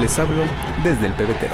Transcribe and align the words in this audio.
Les 0.00 0.18
hablo 0.18 0.44
desde 0.82 1.08
el 1.08 1.12
pebetero, 1.12 1.52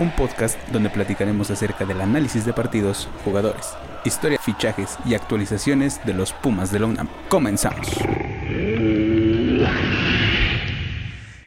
un 0.00 0.10
podcast 0.16 0.58
donde 0.70 0.88
platicaremos 0.88 1.50
acerca 1.50 1.84
del 1.84 2.00
análisis 2.00 2.46
de 2.46 2.54
partidos, 2.54 3.10
jugadores, 3.26 3.74
historia, 4.06 4.38
fichajes 4.38 4.98
y 5.04 5.12
actualizaciones 5.12 6.00
de 6.06 6.14
los 6.14 6.32
Pumas 6.32 6.72
de 6.72 6.78
la 6.78 6.86
UNAM. 6.86 7.08
Comenzamos. 7.28 7.86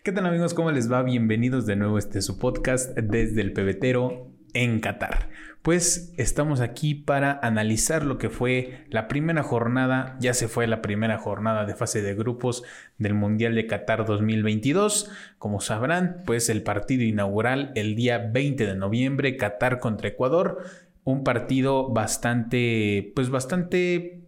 ¿Qué 0.04 0.12
tal 0.14 0.28
amigos? 0.28 0.54
¿Cómo 0.54 0.72
les 0.72 0.92
va? 0.92 1.02
Bienvenidos 1.02 1.66
de 1.66 1.76
nuevo 1.76 1.96
a 1.96 2.00
este 2.00 2.22
su 2.22 2.38
podcast 2.38 2.96
desde 2.96 3.42
el 3.42 3.52
pebetero 3.54 4.37
en 4.58 4.80
Qatar. 4.80 5.30
Pues 5.62 6.14
estamos 6.18 6.62
aquí 6.62 6.96
para 6.96 7.40
analizar 7.44 8.06
lo 8.06 8.18
que 8.18 8.30
fue 8.30 8.86
la 8.90 9.08
primera 9.08 9.44
jornada, 9.44 10.16
ya 10.20 10.34
se 10.34 10.48
fue 10.48 10.66
la 10.66 10.82
primera 10.82 11.18
jornada 11.18 11.66
de 11.66 11.76
fase 11.76 12.02
de 12.02 12.16
grupos 12.16 12.64
del 12.98 13.14
Mundial 13.14 13.54
de 13.54 13.68
Qatar 13.68 14.06
2022. 14.06 15.12
Como 15.38 15.62
sabrán, 15.62 16.24
pues 16.26 16.50
el 16.50 16.64
partido 16.64 17.04
inaugural 17.04 17.72
el 17.76 17.96
día 17.96 18.18
20 18.18 18.66
de 18.66 18.76
noviembre, 18.76 19.38
Qatar 19.38 19.80
contra 19.80 20.10
Ecuador, 20.10 20.64
un 21.04 21.24
partido 21.24 21.90
bastante, 21.90 23.12
pues 23.14 23.30
bastante 23.30 24.22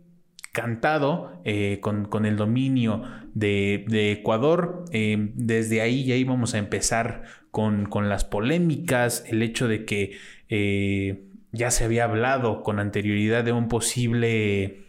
cantado 0.52 1.42
eh, 1.46 1.80
con, 1.82 2.26
el 2.26 2.36
dominio 2.36 3.04
de, 3.34 4.12
Ecuador. 4.12 4.86
Eh, 4.92 5.32
desde 5.36 5.82
ahí 5.82 6.04
ya 6.06 6.16
íbamos 6.16 6.54
a 6.54 6.58
empezar 6.58 7.23
con, 7.52 7.85
con 7.85 8.09
las 8.09 8.26
polémicas, 8.26 9.23
el 9.27 9.41
hecho 9.41 9.67
de 9.67 9.85
que 9.85 10.17
eh, 10.49 11.23
ya 11.52 11.72
se 11.72 11.85
había 11.85 12.03
hablado 12.03 12.63
con 12.63 12.80
anterioridad 12.80 13.44
de 13.44 13.52
un 13.52 13.67
posible 13.67 14.85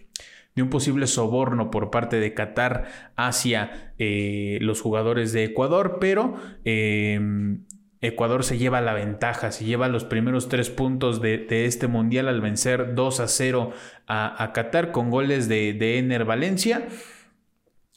de 0.57 0.63
un 0.63 0.69
posible 0.69 1.07
soborno 1.07 1.71
por 1.71 1.91
parte 1.91 2.19
de 2.19 2.35
Qatar 2.35 3.13
hacia 3.15 3.93
eh, 3.99 4.59
los 4.61 4.81
jugadores 4.81 5.33
de 5.33 5.45
Ecuador, 5.45 5.99
pero 6.01 6.35
em, 6.65 7.65
Ecuador 8.01 8.43
se 8.43 8.59
lleva 8.59 8.81
la 8.81 8.93
ventaja, 8.93 9.53
se 9.53 9.65
lleva 9.65 9.89
los 9.89 10.05
primeros 10.05 10.49
tres 10.49 10.69
puntos 10.69 11.21
de, 11.21 11.47
este 11.67 11.87
mundial 11.87 12.27
al 12.27 12.41
vencer 12.41 12.95
2 12.97 13.21
a 13.21 13.29
0 13.29 13.73
a, 14.09 14.51
Qatar 14.53 14.91
con 14.91 15.09
goles 15.11 15.49
de, 15.49 15.73
de 15.73 15.99
Ener 15.99 16.25
Valencia 16.25 16.89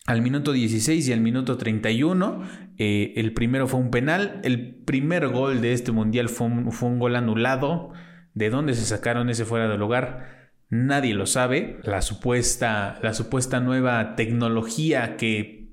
al 0.06 0.22
minuto 0.22 0.52
16 0.52 1.08
y 1.08 1.14
al 1.14 1.22
minuto 1.22 1.58
31. 1.58 2.44
Eh, 2.78 3.14
el 3.16 3.34
primero 3.34 3.68
fue 3.68 3.80
un 3.80 3.92
penal. 3.92 4.42
El 4.44 4.76
primer 4.76 5.30
gol 5.30 5.62
de 5.62 5.74
este 5.74 5.92
mundial 5.92 6.30
fue 6.30 6.48
un, 6.48 7.00
gol 7.00 7.16
anulado. 7.16 7.94
¿De 8.34 8.50
dónde 8.50 8.74
se 8.74 8.86
sacaron 8.86 9.30
ese 9.30 9.46
fuera 9.46 9.70
de 9.70 9.78
lugar? 9.78 10.52
Nadie 10.70 11.14
lo 11.14 11.26
sabe. 11.26 11.80
La 11.84 12.02
supuesta, 12.02 13.00
la 13.02 13.14
supuesta 13.14 13.60
nueva 13.60 14.16
tecnología 14.16 15.16
que, 15.16 15.70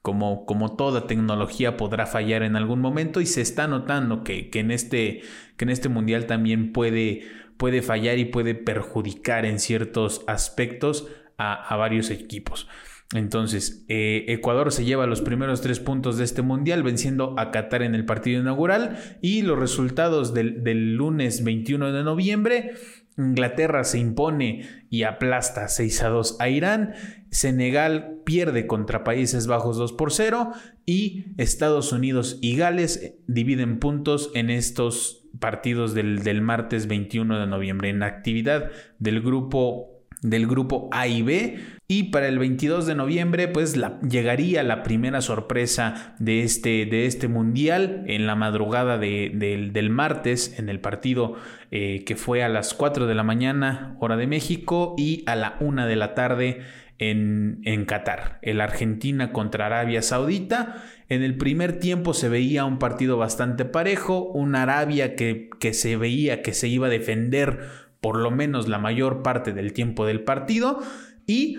como, 0.00 0.46
como 0.46 0.76
toda 0.76 1.06
tecnología, 1.06 1.76
podrá 1.76 2.06
fallar 2.06 2.44
en 2.44 2.56
algún 2.56 2.80
momento. 2.80 3.20
Y 3.20 3.26
se 3.26 3.42
está 3.42 3.68
notando 3.68 4.24
que, 4.24 4.48
en, 4.54 4.70
este, 4.70 5.20
que 5.58 5.64
en 5.66 5.70
este 5.70 5.90
mundial 5.90 6.24
también 6.24 6.72
puede, 6.72 7.22
puede 7.58 7.82
fallar 7.82 8.18
y 8.18 8.24
puede 8.24 8.54
perjudicar 8.54 9.44
en 9.44 9.58
ciertos 9.58 10.22
aspectos 10.26 11.08
a 11.36 11.76
varios 11.76 12.10
equipos. 12.10 12.66
Entonces, 13.14 13.86
eh, 13.88 14.26
Ecuador 14.28 14.70
se 14.70 14.84
lleva 14.84 15.06
los 15.06 15.22
primeros 15.22 15.62
tres 15.62 15.80
puntos 15.80 16.18
de 16.18 16.24
este 16.24 16.42
mundial, 16.42 16.82
venciendo 16.82 17.34
a 17.38 17.50
Qatar 17.50 17.82
en 17.82 17.94
el 17.94 18.04
partido 18.04 18.40
inaugural. 18.40 18.98
Y 19.22 19.42
los 19.42 19.58
resultados 19.58 20.34
del, 20.34 20.94
lunes 20.94 21.42
21 21.42 21.92
de 21.92 22.04
noviembre. 22.04 22.72
Inglaterra 23.16 23.82
se 23.82 23.98
impone 23.98 24.84
y 24.90 25.02
aplasta 25.02 25.68
6 25.68 26.02
a 26.02 26.08
2 26.08 26.36
a 26.38 26.50
Irán. 26.50 26.94
Senegal 27.30 28.20
pierde 28.24 28.66
contra 28.66 29.02
Países 29.04 29.46
Bajos 29.46 29.78
2 29.78 29.94
por 29.94 30.12
0. 30.12 30.52
Y 30.84 31.32
Estados 31.38 31.92
Unidos 31.92 32.38
y 32.42 32.56
Gales 32.56 33.14
dividen 33.26 33.78
puntos 33.78 34.30
en 34.34 34.50
estos 34.50 35.24
partidos 35.40 35.94
del, 35.94 36.22
del 36.22 36.42
martes 36.42 36.86
21 36.86 37.40
de 37.40 37.46
noviembre. 37.46 37.88
En 37.88 38.02
actividad 38.02 38.70
del 38.98 39.22
grupo 39.22 39.97
del 40.22 40.46
grupo 40.46 40.88
A 40.92 41.06
y 41.06 41.22
B. 41.22 41.58
Y 41.90 42.04
para 42.04 42.28
el 42.28 42.38
22 42.38 42.86
de 42.86 42.94
noviembre, 42.94 43.48
pues 43.48 43.76
la, 43.76 43.98
llegaría 44.00 44.62
la 44.62 44.82
primera 44.82 45.22
sorpresa 45.22 46.14
de 46.18 46.42
este, 46.42 46.84
de 46.84 47.06
este 47.06 47.28
mundial 47.28 48.04
en 48.06 48.26
la 48.26 48.34
madrugada 48.34 48.98
del 48.98 49.90
martes, 49.90 50.58
en 50.58 50.68
el 50.68 50.80
partido 50.80 51.36
eh, 51.70 52.04
que 52.04 52.16
fue 52.16 52.42
a 52.42 52.48
las 52.50 52.74
4 52.74 53.06
de 53.06 53.14
la 53.14 53.22
mañana, 53.22 53.96
hora 54.00 54.18
de 54.18 54.26
México, 54.26 54.94
y 54.98 55.22
a 55.26 55.34
la 55.34 55.56
1 55.60 55.86
de 55.86 55.96
la 55.96 56.14
tarde 56.14 56.60
en, 56.98 57.60
en 57.64 57.86
Qatar. 57.86 58.38
El 58.42 58.60
Argentina 58.60 59.32
contra 59.32 59.66
Arabia 59.66 60.02
Saudita. 60.02 60.84
En 61.08 61.22
el 61.22 61.38
primer 61.38 61.78
tiempo 61.78 62.12
se 62.12 62.28
veía 62.28 62.64
un 62.64 62.78
partido 62.78 63.16
bastante 63.16 63.64
parejo, 63.64 64.24
una 64.24 64.64
Arabia 64.64 65.16
que, 65.16 65.48
que 65.58 65.72
se 65.72 65.96
veía 65.96 66.42
que 66.42 66.52
se 66.52 66.68
iba 66.68 66.88
a 66.88 66.90
defender 66.90 67.87
por 68.00 68.16
lo 68.18 68.30
menos 68.30 68.68
la 68.68 68.78
mayor 68.78 69.22
parte 69.22 69.52
del 69.52 69.72
tiempo 69.72 70.06
del 70.06 70.22
partido 70.22 70.80
y 71.26 71.58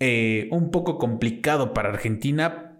eh, 0.00 0.48
un 0.50 0.70
poco 0.70 0.98
complicado 0.98 1.72
para 1.72 1.90
Argentina, 1.90 2.78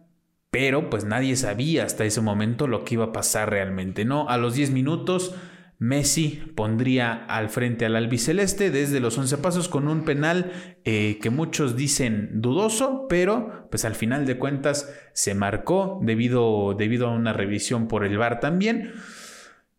pero 0.51 0.91
pues 0.91 1.05
nadie 1.05 1.37
sabía 1.37 1.85
hasta 1.85 2.05
ese 2.05 2.21
momento 2.21 2.67
lo 2.67 2.85
que 2.85 2.95
iba 2.95 3.07
a 3.07 3.13
pasar 3.13 3.51
realmente, 3.51 4.05
¿no? 4.05 4.29
A 4.29 4.37
los 4.39 4.55
10 4.55 4.71
minutos 4.71 5.35
Messi 5.79 6.43
pondría 6.55 7.13
al 7.13 7.51
frente 7.51 7.85
al 7.85 7.97
albiceleste 7.97 8.71
desde 8.71 8.99
los 8.99 9.19
11 9.19 9.39
pasos 9.39 9.69
con 9.69 9.89
un 9.89 10.05
penal 10.05 10.53
eh, 10.85 11.19
que 11.21 11.29
muchos 11.29 11.77
dicen 11.77 12.31
dudoso, 12.41 13.07
pero 13.09 13.69
pues 13.71 13.85
al 13.85 13.95
final 13.95 14.25
de 14.25 14.39
cuentas 14.39 14.91
se 15.13 15.35
marcó 15.35 16.01
debido, 16.03 16.75
debido 16.79 17.09
a 17.09 17.15
una 17.15 17.35
revisión 17.35 17.89
por 17.89 18.05
el 18.05 18.17
VAR 18.17 18.41
también. 18.41 18.95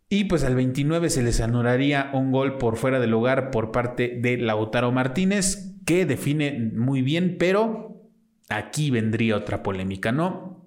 Y 0.09 0.25
pues 0.25 0.44
al 0.45 0.56
29 0.56 1.09
se 1.09 1.22
les 1.22 1.41
anularía 1.41 2.12
un 2.13 2.31
gol 2.31 2.57
por 2.57 2.78
fuera 2.78 3.00
del 3.00 3.12
lugar 3.12 3.51
por 3.51 3.72
parte 3.72 4.18
de 4.22 4.38
Lautaro 4.38 4.91
Martínez, 4.91 5.75
que 5.85 6.06
define 6.06 6.72
muy 6.73 7.01
bien, 7.01 7.35
pero 7.38 8.01
aquí 8.47 8.90
vendría 8.90 9.35
otra 9.35 9.63
polémica, 9.63 10.13
¿no? 10.13 10.66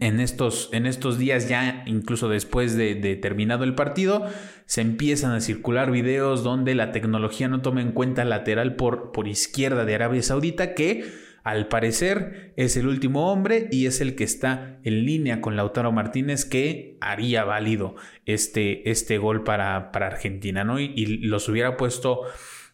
En 0.00 0.20
estos, 0.20 0.70
en 0.72 0.86
estos 0.86 1.18
días, 1.18 1.48
ya 1.48 1.82
incluso 1.86 2.28
después 2.28 2.76
de, 2.76 2.96
de, 2.96 3.16
terminado 3.16 3.64
el 3.64 3.74
partido, 3.74 4.26
se 4.66 4.80
empiezan 4.80 5.32
a 5.32 5.40
circular 5.40 5.90
videos 5.90 6.44
donde 6.44 6.74
la 6.74 6.92
tecnología 6.92 7.48
no 7.48 7.60
toma 7.60 7.82
en 7.82 7.92
cuenta 7.92 8.24
lateral 8.24 8.76
por, 8.76 9.10
por 9.12 9.26
izquierda 9.26 9.84
de 9.84 9.94
Arabia 9.96 10.22
Saudita, 10.22 10.74
que 10.74 11.04
al 11.42 11.68
parecer 11.68 12.52
es 12.56 12.76
el 12.76 12.86
último 12.86 13.32
hombre 13.32 13.68
y 13.70 13.86
es 13.86 14.00
el 14.00 14.14
que 14.14 14.24
está 14.24 14.78
en 14.84 15.04
línea 15.04 15.40
con 15.40 15.56
Lautaro 15.56 15.92
Martínez 15.92 16.44
que 16.44 16.96
haría 17.00 17.44
válido 17.44 17.96
este, 18.26 18.90
este 18.90 19.18
gol 19.18 19.44
para, 19.44 19.92
para 19.92 20.08
Argentina, 20.08 20.64
¿no? 20.64 20.78
Y, 20.78 21.06
los 21.20 21.48
hubiera 21.48 21.76
puesto 21.76 22.22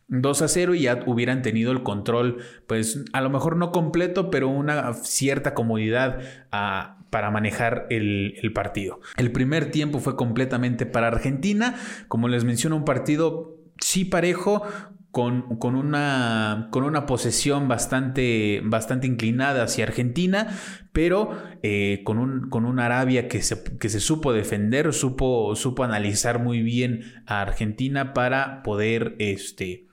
2 0.09 0.43
a 0.43 0.49
0 0.49 0.75
y 0.75 0.83
ya 0.83 1.03
hubieran 1.07 1.43
tenido 1.43 1.73
el 1.73 1.83
control, 1.83 2.39
pues 2.67 3.05
a 3.13 3.21
lo 3.21 3.31
mejor 3.31 3.57
no 3.57 3.73
completo, 3.73 4.31
pero 4.31 4.49
una 4.49 4.95
cierta 4.95 5.55
comodidad 5.55 6.21
ah, 6.53 6.99
para 7.11 7.31
manejar 7.31 7.87
el, 7.91 8.35
el, 8.43 8.53
partido. 8.53 9.01
El 9.17 9.33
primer 9.33 9.71
tiempo 9.71 10.01
fue 10.01 10.17
completamente 10.17 10.87
para 10.87 11.09
Argentina, 11.09 11.77
como 12.09 12.29
les 12.29 12.45
menciono, 12.45 12.77
un 12.77 12.85
partido 12.85 13.57
sí 13.79 14.05
parejo, 14.05 14.63
con, 15.17 15.75
una, 15.75 16.69
con 16.71 16.85
una 16.85 17.07
posesión 17.07 17.69
bastante, 17.69 18.61
bastante 18.63 19.07
inclinada 19.07 19.63
hacia 19.63 19.87
Argentina, 19.87 20.59
pero 20.93 21.31
eh, 21.63 22.03
con, 22.05 22.19
un, 22.19 22.51
con 22.51 22.67
una 22.67 22.85
Arabia 22.85 23.27
que 23.27 23.41
se, 23.41 23.79
que 23.79 23.89
se 23.89 24.01
supo 24.01 24.35
defender, 24.35 24.93
supo, 24.93 25.57
supo 25.57 25.85
analizar 25.85 26.39
muy 26.39 26.61
bien 26.61 27.23
a 27.25 27.41
Argentina 27.41 28.13
para 28.13 28.63
poder 28.63 29.17
este, 29.19 29.87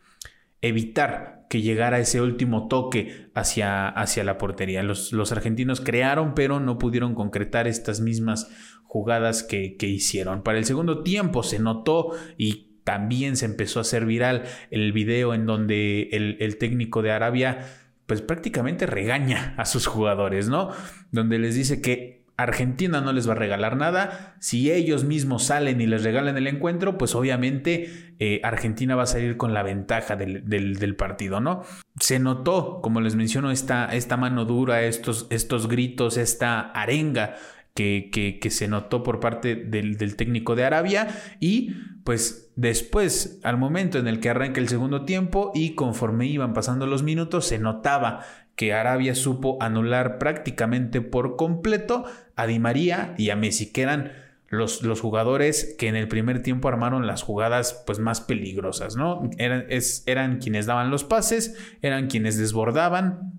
evitar 0.60 1.46
que 1.50 1.62
llegara 1.62 2.00
ese 2.00 2.20
último 2.20 2.68
toque 2.68 3.30
hacia, 3.34 3.88
hacia 3.88 4.26
la 4.26 4.38
portería. 4.38 4.84
Los, 4.84 5.14
los, 5.14 5.32
argentinos 5.32 5.80
crearon, 5.80 6.34
pero 6.34 6.60
no 6.60 6.78
pudieron 6.78 7.16
concretar 7.16 7.66
estas 7.66 8.02
mismas 8.02 8.52
jugadas 8.84 9.42
que, 9.44 9.78
que 9.78 9.88
hicieron. 9.88 10.44
Para 10.44 10.58
el 10.58 10.66
segundo 10.66 11.02
tiempo 11.02 11.44
se 11.44 11.60
notó 11.60 12.12
y 12.38 12.73
también 12.84 13.38
se 13.38 13.46
empezó 13.46 13.80
a 13.80 13.82
hacer 13.82 14.06
viral 14.06 14.44
el 14.72 14.92
video 14.92 15.34
en 15.34 15.46
donde 15.46 16.10
el, 16.12 16.58
técnico 16.58 17.02
de 17.02 17.12
Arabia 17.12 17.66
pues 18.06 18.22
prácticamente 18.22 18.86
regaña 18.86 19.56
a 19.58 19.66
sus 19.66 19.88
jugadores, 19.88 20.50
¿no? 20.50 20.70
Donde 21.12 21.40
les 21.40 21.56
dice 21.56 21.82
que 21.82 22.24
Argentina 22.36 23.00
no 23.00 23.14
les 23.14 23.28
va 23.28 23.34
a 23.34 23.38
regalar 23.38 23.78
nada. 23.78 24.36
Si 24.40 24.72
ellos 24.72 25.04
mismos 25.04 25.46
salen 25.46 25.80
y 25.80 25.88
les 25.88 26.04
regalan 26.04 26.38
el 26.38 26.48
encuentro, 26.48 26.98
pues 26.98 27.16
obviamente 27.16 28.16
eh, 28.20 28.42
Argentina 28.44 28.96
va 28.96 29.04
a 29.04 29.08
salir 29.08 29.38
con 29.38 29.54
la 29.54 29.64
ventaja 29.64 30.16
del, 30.16 30.96
partido, 30.98 31.40
¿no? 31.40 31.64
Se 32.00 32.20
notó, 32.20 32.82
como 32.82 33.02
les 33.02 33.16
menciono, 33.16 33.52
esta, 33.52 33.86
esta 33.94 34.18
mano 34.18 34.46
dura, 34.46 34.84
estos, 34.84 35.28
estos 35.30 35.68
gritos, 35.68 36.18
esta 36.18 36.60
arenga 36.60 37.36
que, 37.74 38.10
que, 38.42 38.50
se 38.52 38.68
notó 38.68 39.04
por 39.04 39.20
parte 39.20 39.56
del, 39.56 39.98
del, 39.98 40.16
técnico 40.16 40.56
de 40.56 40.64
Arabia 40.64 41.08
y 41.40 41.72
pues 42.04 42.43
después, 42.56 43.40
al 43.44 43.58
momento 43.58 44.00
en 44.00 44.08
el 44.08 44.20
que 44.20 44.30
arranca 44.30 44.60
el 44.60 44.70
segundo 44.70 45.06
tiempo 45.06 45.52
y 45.54 45.76
conforme 45.76 46.28
iban 46.28 46.54
pasando 46.54 46.86
los 46.86 47.04
minutos, 47.04 47.46
se 47.46 47.60
notaba 47.60 48.26
que 48.56 48.74
Arabia 48.74 49.16
supo 49.16 49.58
anular 49.62 50.18
prácticamente 50.20 51.02
por 51.02 51.36
completo 51.36 52.06
a 52.36 52.46
Di 52.46 52.60
María 52.60 53.16
y 53.18 53.30
a 53.30 53.36
Messi, 53.36 53.72
que 53.72 53.82
eran 53.82 54.12
los, 54.50 54.84
los, 54.84 55.02
jugadores 55.02 55.76
que 55.80 55.88
en 55.88 55.96
el 55.96 56.08
primer 56.08 56.44
tiempo 56.44 56.68
armaron 56.68 57.08
las 57.08 57.24
jugadas 57.24 57.84
pues 57.88 57.98
más 57.98 58.22
peligrosas, 58.22 58.96
¿no? 58.96 59.30
Eran, 59.40 59.66
eran 60.06 60.38
quienes 60.38 60.68
daban 60.68 60.92
los 60.92 61.04
pases, 61.04 61.58
eran 61.82 62.08
quienes 62.08 62.38
desbordaban, 62.38 63.34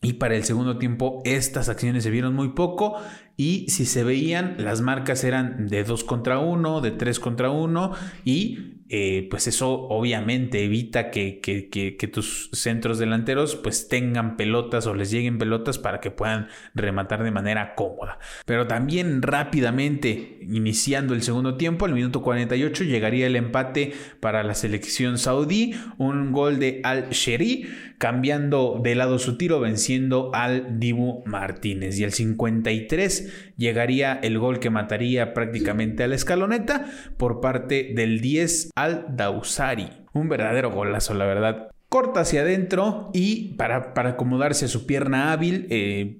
y 0.00 0.14
para 0.14 0.36
el 0.36 0.44
segundo 0.44 0.78
tiempo 0.78 1.22
estas 1.24 1.68
acciones 1.68 2.04
se 2.04 2.10
vieron 2.10 2.34
muy 2.34 2.50
poco 2.50 2.96
y 3.36 3.66
si 3.68 3.84
se 3.84 4.04
veían 4.04 4.56
las 4.58 4.80
marcas 4.80 5.24
eran 5.24 5.66
de 5.66 5.82
2 5.84 6.04
contra 6.04 6.38
1, 6.38 6.80
de 6.80 6.90
3 6.92 7.18
contra 7.18 7.50
1 7.50 7.92
y 8.24 8.77
eh, 8.90 9.26
pues 9.30 9.46
eso 9.46 9.70
obviamente 9.88 10.64
evita 10.64 11.10
que, 11.10 11.40
que, 11.40 12.08
tus 12.10 12.48
centros 12.54 12.98
delanteros 12.98 13.54
pues 13.54 13.88
tengan 13.88 14.38
pelotas 14.38 14.86
o 14.86 14.94
les 14.94 15.10
lleguen 15.10 15.36
pelotas 15.36 15.78
para 15.78 16.00
que 16.00 16.10
puedan 16.10 16.48
rematar 16.74 17.22
de 17.22 17.30
manera 17.30 17.74
cómoda. 17.74 18.18
Pero 18.46 18.66
también 18.66 19.20
rápidamente, 19.20 20.38
iniciando 20.40 21.12
el 21.12 21.22
segundo 21.22 21.56
tiempo, 21.56 21.84
al 21.84 21.92
minuto 21.92 22.22
48 22.22 22.84
llegaría 22.84 23.26
el 23.26 23.36
empate 23.36 23.92
para 24.20 24.42
la 24.42 24.54
selección 24.54 25.18
saudí, 25.18 25.74
un 25.98 26.32
gol 26.32 26.58
de 26.58 26.80
Al-Sheri, 26.82 27.68
cambiando 27.98 28.80
de 28.82 28.94
lado 28.94 29.18
su 29.18 29.36
tiro, 29.36 29.60
venciendo 29.60 30.30
al 30.32 30.78
Dibu 30.78 31.22
Martínez. 31.26 31.98
Y 31.98 32.04
al 32.04 32.12
53 32.12 33.52
llegaría 33.56 34.14
el 34.14 34.38
gol 34.38 34.60
que 34.60 34.70
mataría 34.70 35.34
prácticamente 35.34 36.04
a 36.04 36.08
la 36.08 36.14
escaloneta 36.14 36.86
por 37.16 37.40
parte 37.40 37.92
del 37.94 38.20
10 38.20 38.70
al-Dausari. 38.82 39.88
Un 40.12 40.28
verdadero 40.28 40.70
golazo, 40.70 41.14
la 41.14 41.26
verdad. 41.26 41.70
Corta 41.88 42.20
hacia 42.20 42.42
adentro 42.42 43.10
y 43.14 43.54
para, 43.54 43.94
para 43.94 44.10
acomodarse 44.10 44.66
a 44.66 44.68
su 44.68 44.86
pierna 44.86 45.32
hábil, 45.32 45.66
eh, 45.70 46.18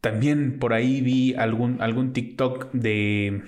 también 0.00 0.58
por 0.58 0.72
ahí 0.72 1.00
vi 1.00 1.34
algún, 1.34 1.82
algún 1.82 2.12
TikTok 2.12 2.72
de, 2.72 3.42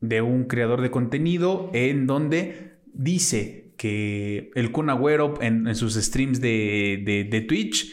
de 0.00 0.22
un 0.22 0.44
creador 0.44 0.80
de 0.80 0.90
contenido 0.90 1.70
en 1.74 2.06
donde 2.06 2.72
dice 2.94 3.72
que 3.76 4.50
el 4.54 4.70
Kun 4.70 4.88
Agüero 4.88 5.34
en, 5.42 5.74
sus 5.74 5.94
streams 5.94 6.40
de, 6.40 7.26
de 7.30 7.40
Twitch 7.42 7.92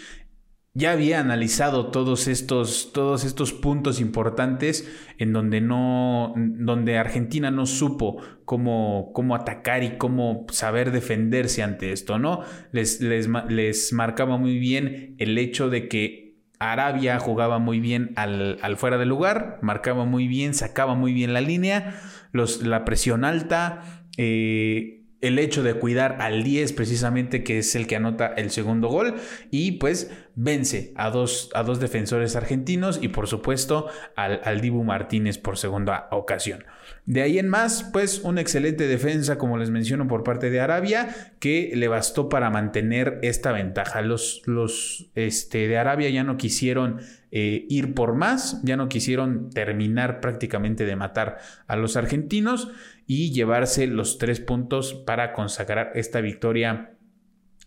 ya 0.73 0.91
había 0.91 1.19
analizado 1.19 1.87
todos 1.91 2.27
estos, 2.27 2.91
todos 2.93 3.25
estos 3.25 3.53
puntos 3.53 3.99
importantes 3.99 4.87
en 5.17 5.33
donde 5.33 5.61
no, 5.61 6.33
donde 6.35 6.97
Argentina 6.97 7.51
no 7.51 7.65
supo 7.65 8.21
cómo, 8.45 9.11
cómo 9.13 9.35
atacar 9.35 9.83
y 9.83 9.97
cómo 9.97 10.45
saber 10.51 10.91
defenderse 10.91 11.63
ante 11.63 11.91
esto, 11.91 12.19
¿no? 12.19 12.43
Les, 12.71 13.01
les, 13.01 13.27
les 13.49 13.93
marcaba 13.93 14.37
muy 14.37 14.59
bien 14.59 15.15
el 15.17 15.37
hecho 15.37 15.69
de 15.69 15.87
que 15.87 16.29
Arabia 16.59 17.19
jugaba 17.19 17.57
muy 17.57 17.79
bien 17.79 18.11
al, 18.15 18.59
fuera 18.77 18.97
del 18.97 19.09
lugar, 19.09 19.59
marcaba 19.61 20.05
muy 20.05 20.27
bien, 20.27 20.53
sacaba 20.53 20.93
muy 20.93 21.13
bien 21.13 21.33
la 21.33 21.41
línea, 21.41 21.99
los, 22.33 22.61
la 22.61 22.83
presión 22.83 23.23
alta, 23.23 24.03
eh, 24.17 25.05
el 25.21 25.39
hecho 25.39 25.63
de 25.63 25.73
cuidar 25.73 26.17
al 26.21 26.43
10 26.43 26.73
precisamente 26.73 27.43
que 27.43 27.59
es 27.59 27.75
el 27.75 27.87
que 27.87 27.95
anota 27.95 28.27
el 28.27 28.51
segundo 28.51 28.87
gol 28.87 29.15
y 29.51 29.73
pues 29.73 30.11
vence 30.41 30.93
a 30.95 31.09
dos, 31.09 31.49
a 31.53 31.63
dos 31.63 31.81
defensores 31.81 32.37
argentinos 32.37 32.99
y 33.01 33.09
por 33.09 33.27
supuesto 33.27 33.87
al, 34.15 34.39
al, 34.45 34.61
Dibu 34.61 34.85
Martínez 34.85 35.37
por 35.37 35.57
segunda 35.57 36.07
ocasión. 36.11 36.63
De 37.05 37.21
ahí 37.21 37.39
en 37.39 37.49
más 37.49 37.83
pues 37.91 38.21
una 38.23 38.39
excelente 38.39 38.87
defensa 38.87 39.37
como 39.37 39.57
les 39.57 39.69
menciono 39.69 40.07
por 40.07 40.23
parte 40.23 40.49
de 40.49 40.61
Arabia 40.61 41.33
que 41.39 41.73
le 41.75 41.89
bastó 41.89 42.29
para 42.29 42.49
mantener 42.49 43.19
esta 43.21 43.51
ventaja. 43.51 44.01
Los, 44.01 44.41
los 44.45 45.09
este, 45.15 45.67
de 45.67 45.77
Arabia 45.77 46.09
ya 46.09 46.23
no 46.23 46.37
quisieron 46.37 47.01
eh, 47.31 47.65
ir 47.67 47.93
por 47.93 48.15
más, 48.15 48.61
ya 48.63 48.77
no 48.77 48.87
quisieron 48.87 49.49
terminar 49.49 50.21
prácticamente 50.21 50.85
de 50.85 50.95
matar 50.95 51.39
a 51.67 51.75
los 51.75 51.97
argentinos 51.97 52.71
y 53.05 53.33
llevarse 53.33 53.87
los 53.87 54.17
tres 54.17 54.39
puntos 54.39 54.93
para 54.93 55.33
consagrar 55.33 55.91
esta 55.95 56.21
victoria 56.21 56.95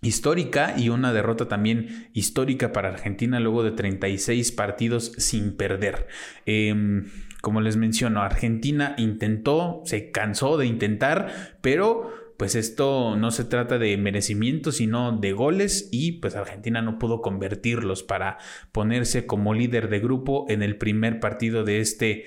histórica 0.03 0.75
y 0.77 0.89
una 0.91 1.13
derrota 1.13 1.49
también 1.49 2.09
histórica 2.13 2.73
para 2.73 2.91
Argentina 2.91 3.41
luego 3.41 3.63
de 3.63 3.71
36 3.71 4.53
partidos 4.53 5.13
sin 5.17 5.57
perder. 5.57 6.09
Em, 6.45 7.07
como 7.41 7.61
les 7.61 7.77
menciono, 7.77 8.23
Argentina 8.23 8.95
intentó, 8.99 9.83
se 9.85 10.11
cansó 10.11 10.59
de 10.59 10.67
intentar, 10.67 11.57
pero 11.61 12.13
pues 12.37 12.57
esto 12.57 13.15
no 13.17 13.31
se 13.31 13.45
trata 13.45 13.79
de 13.79 13.97
merecimiento, 13.97 14.73
sino 14.73 15.17
de 15.17 15.33
goles 15.33 15.89
y 15.93 16.13
pues 16.13 16.35
Argentina 16.35 16.83
no 16.83 16.99
pudo 16.99 17.21
convertirlos 17.21 18.03
para 18.03 18.39
ponerse 18.73 19.27
como 19.27 19.55
líder 19.55 19.89
de 19.89 20.01
grupo 20.01 20.47
en 20.49 20.63
el 20.63 20.77
primer 20.77 21.21
partido 21.21 21.63
de 21.63 21.79
este 21.79 22.25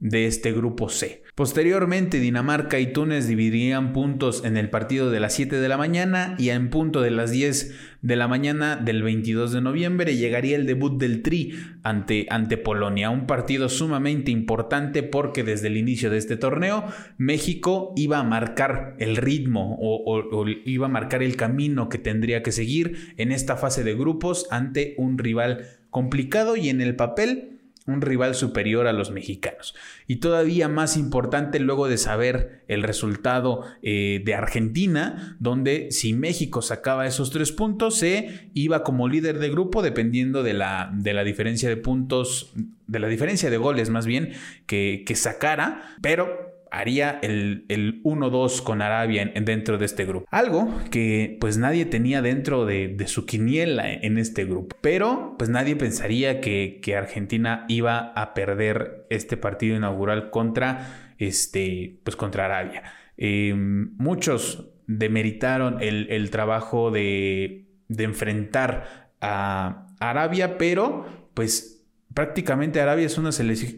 de 0.00 0.26
este 0.26 0.52
grupo 0.52 0.88
C. 0.88 1.22
Posteriormente, 1.34 2.20
Dinamarca 2.20 2.78
y 2.78 2.92
Túnez 2.92 3.26
dividirían 3.26 3.92
puntos 3.92 4.44
en 4.44 4.56
el 4.56 4.70
partido 4.70 5.10
de 5.10 5.18
las 5.18 5.32
7 5.34 5.56
de 5.56 5.68
la 5.68 5.76
mañana 5.76 6.36
y 6.38 6.50
en 6.50 6.70
punto 6.70 7.00
de 7.00 7.10
las 7.10 7.32
10 7.32 7.74
de 8.02 8.16
la 8.16 8.28
mañana 8.28 8.76
del 8.76 9.02
22 9.02 9.50
de 9.50 9.60
noviembre 9.60 10.16
llegaría 10.16 10.56
el 10.56 10.66
debut 10.66 11.00
del 11.00 11.22
Tri 11.22 11.54
ante, 11.82 12.26
ante 12.30 12.56
Polonia, 12.56 13.10
un 13.10 13.26
partido 13.26 13.68
sumamente 13.68 14.30
importante 14.30 15.02
porque 15.02 15.42
desde 15.42 15.68
el 15.68 15.76
inicio 15.76 16.10
de 16.10 16.18
este 16.18 16.36
torneo 16.36 16.84
México 17.16 17.92
iba 17.96 18.18
a 18.18 18.24
marcar 18.24 18.94
el 18.98 19.16
ritmo 19.16 19.76
o 19.80 20.46
iba 20.64 20.86
a 20.86 20.90
marcar 20.90 21.22
el 21.22 21.34
camino 21.34 21.88
que 21.88 21.98
tendría 21.98 22.42
que 22.42 22.52
seguir 22.52 23.14
en 23.16 23.32
esta 23.32 23.56
fase 23.56 23.82
de 23.82 23.94
grupos 23.94 24.46
ante 24.50 24.94
un 24.98 25.18
rival 25.18 25.66
complicado 25.90 26.56
y 26.56 26.68
en 26.68 26.80
el 26.80 26.94
papel 26.94 27.53
un 27.86 28.00
rival 28.00 28.34
superior 28.34 28.86
a 28.86 28.92
los 28.92 29.10
mexicanos. 29.10 29.74
Y 30.06 30.16
todavía 30.16 30.68
más 30.68 30.96
importante 30.96 31.60
luego 31.60 31.86
de 31.86 31.98
saber 31.98 32.64
el 32.66 32.82
resultado 32.82 33.64
eh, 33.82 34.22
de 34.24 34.34
Argentina, 34.34 35.36
donde 35.38 35.88
si 35.90 36.14
México 36.14 36.62
sacaba 36.62 37.06
esos 37.06 37.30
tres 37.30 37.52
puntos, 37.52 37.96
se 37.96 38.50
iba 38.54 38.82
como 38.84 39.08
líder 39.08 39.38
de 39.38 39.50
grupo 39.50 39.82
dependiendo 39.82 40.42
de 40.42 40.54
la, 40.54 40.90
de 40.94 41.12
la 41.12 41.24
diferencia 41.24 41.68
de 41.68 41.76
puntos, 41.76 42.54
de 42.86 42.98
la 42.98 43.08
diferencia 43.08 43.50
de 43.50 43.58
goles 43.58 43.90
más 43.90 44.06
bien 44.06 44.32
que, 44.66 45.04
que 45.06 45.14
sacara, 45.14 45.96
pero 46.00 46.53
haría 46.74 47.20
el, 47.22 47.66
el 47.68 48.02
1-2 48.02 48.62
con 48.62 48.82
Arabia 48.82 49.30
dentro 49.42 49.78
de 49.78 49.84
este 49.84 50.04
grupo. 50.04 50.26
Algo 50.30 50.68
que 50.90 51.36
pues 51.40 51.56
nadie 51.56 51.84
tenía 51.86 52.20
dentro 52.20 52.66
de, 52.66 52.96
su 53.06 53.26
quiniela 53.26 53.92
en 53.92 54.18
este 54.18 54.44
grupo. 54.44 54.76
Pero 54.80 55.36
pues 55.38 55.50
nadie 55.50 55.76
pensaría 55.76 56.40
que, 56.40 56.80
Argentina 56.96 57.64
iba 57.68 58.12
a 58.14 58.34
perder 58.34 59.06
este 59.10 59.36
partido 59.36 59.76
inaugural 59.76 60.30
contra, 60.30 61.14
este, 61.18 62.00
pues 62.02 62.16
contra 62.16 62.46
Arabia. 62.46 62.82
Em, 63.16 63.96
muchos 63.96 64.70
demeritaron 64.86 65.80
el, 65.80 66.08
el 66.10 66.30
trabajo 66.30 66.90
de, 66.90 67.66
de 67.88 68.04
enfrentar 68.04 69.10
a 69.20 69.86
Arabia, 70.00 70.58
pero 70.58 71.06
pues 71.34 71.73
prácticamente 72.14 72.80
Arabia 72.80 73.06
es 73.06 73.18
una, 73.18 73.30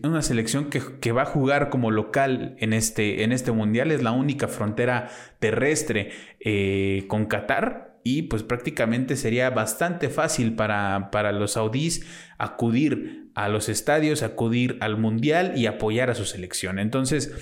una 0.05 0.23
selección 0.23 0.71
que, 0.71 1.13
va 1.13 1.23
a 1.23 1.27
jugar 1.27 1.71
como 1.71 1.91
local 1.91 2.55
en 2.59 2.73
este, 2.73 3.25
en 3.25 3.33
este 3.33 3.51
mundial. 3.51 3.91
Es 3.91 4.03
la 4.03 4.13
única 4.13 4.47
frontera 4.47 5.09
terrestre 5.41 6.11
eh, 6.41 7.05
con 7.09 7.27
Qatar. 7.27 7.97
Y 8.05 8.23
pues 8.23 8.45
prácticamente 8.45 9.17
sería 9.17 9.51
bastante 9.51 10.11
fácil 10.11 10.55
para, 10.55 11.11
para 11.11 11.33
los 11.33 11.53
saudíes 11.53 12.07
acudir 12.39 13.31
a 13.35 13.49
los 13.49 13.69
estadios, 13.69 14.23
acudir 14.23 14.77
al 14.81 14.97
mundial 14.97 15.55
y 15.57 15.67
apoyar 15.67 16.11
a 16.11 16.15
su 16.15 16.25
selección. 16.25 16.79
Entonces, 16.79 17.35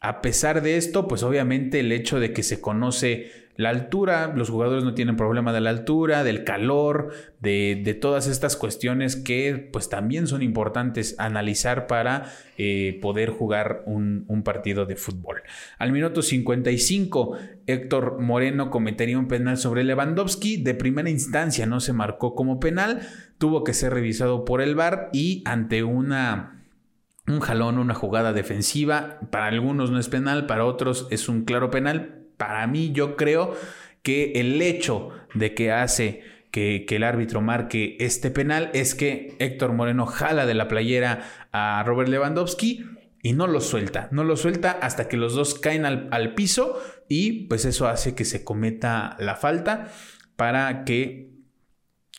a 0.00 0.20
pesar 0.20 0.60
de 0.60 0.76
esto, 0.76 1.08
pues 1.08 1.22
obviamente 1.22 1.80
el 1.80 1.90
hecho 1.90 2.20
de 2.20 2.34
que 2.34 2.42
se 2.42 2.60
conoce 2.60 3.39
la 3.56 3.68
altura, 3.68 4.32
los 4.34 4.48
jugadores 4.48 4.84
no 4.84 4.94
tienen 4.94 5.16
problema 5.16 5.52
de 5.52 5.60
la 5.60 5.68
altura, 5.70 6.24
del 6.24 6.44
calor, 6.44 7.12
de, 7.40 7.98
todas 8.00 8.26
estas 8.26 8.56
cuestiones 8.56 9.16
que 9.16 9.68
pues 9.70 9.88
también 9.88 10.26
son 10.26 10.42
importantes 10.42 11.14
analizar 11.18 11.86
para 11.86 12.32
eh, 12.56 12.98
poder 13.02 13.28
jugar 13.28 13.82
un, 13.84 14.24
partido 14.44 14.86
de 14.86 14.96
fútbol. 14.96 15.42
Al 15.78 15.92
minuto 15.92 16.22
55, 16.22 17.36
Héctor 17.66 18.20
Moreno 18.20 18.70
cometería 18.70 19.18
un 19.18 19.28
penal 19.28 19.58
sobre 19.58 19.84
Lewandowski. 19.84 20.56
De 20.56 20.72
primera 20.72 21.10
instancia 21.10 21.66
no 21.66 21.80
se 21.80 21.92
marcó 21.92 22.34
como 22.34 22.60
penal, 22.60 23.00
tuvo 23.36 23.64
que 23.64 23.74
ser 23.74 23.92
revisado 23.92 24.46
por 24.46 24.62
el 24.62 24.74
VAR 24.74 25.10
y 25.12 25.42
ante 25.44 25.82
una 25.82 26.56
un 27.26 27.40
jalón, 27.40 27.78
una 27.78 27.94
jugada 27.94 28.32
defensiva. 28.32 29.18
Para 29.30 29.46
algunos 29.46 29.90
no 29.90 29.98
es 29.98 30.08
penal, 30.08 30.46
para 30.46 30.64
otros 30.64 31.06
es 31.10 31.28
un 31.28 31.44
claro 31.44 31.70
penal, 31.70 32.19
para 32.40 32.66
mí 32.66 32.90
yo 32.92 33.16
creo 33.16 33.54
que 34.02 34.32
el 34.36 34.62
hecho 34.62 35.10
de 35.34 35.52
que 35.52 35.72
hace 35.72 36.22
que, 36.50 36.86
el 36.88 37.04
árbitro 37.04 37.42
marque 37.42 37.98
este 38.00 38.30
penal 38.30 38.70
es 38.72 38.94
que 38.94 39.36
Héctor 39.38 39.74
Moreno 39.74 40.06
jala 40.06 40.46
de 40.46 40.54
la 40.54 40.66
playera 40.66 41.20
a 41.52 41.82
Robert 41.86 42.08
Lewandowski 42.08 42.86
y 43.22 43.34
no 43.34 43.46
lo 43.46 43.60
suelta, 43.60 44.08
no 44.10 44.24
lo 44.24 44.38
suelta 44.38 44.70
hasta 44.70 45.06
que 45.06 45.18
los 45.18 45.34
dos 45.34 45.54
caen 45.54 45.84
al, 45.84 46.34
piso 46.34 46.80
y 47.10 47.44
pues 47.46 47.66
eso 47.66 47.88
hace 47.88 48.14
que 48.14 48.24
se 48.24 48.42
cometa 48.42 49.16
la 49.18 49.36
falta 49.36 49.88
para 50.36 50.86
que 50.86 51.28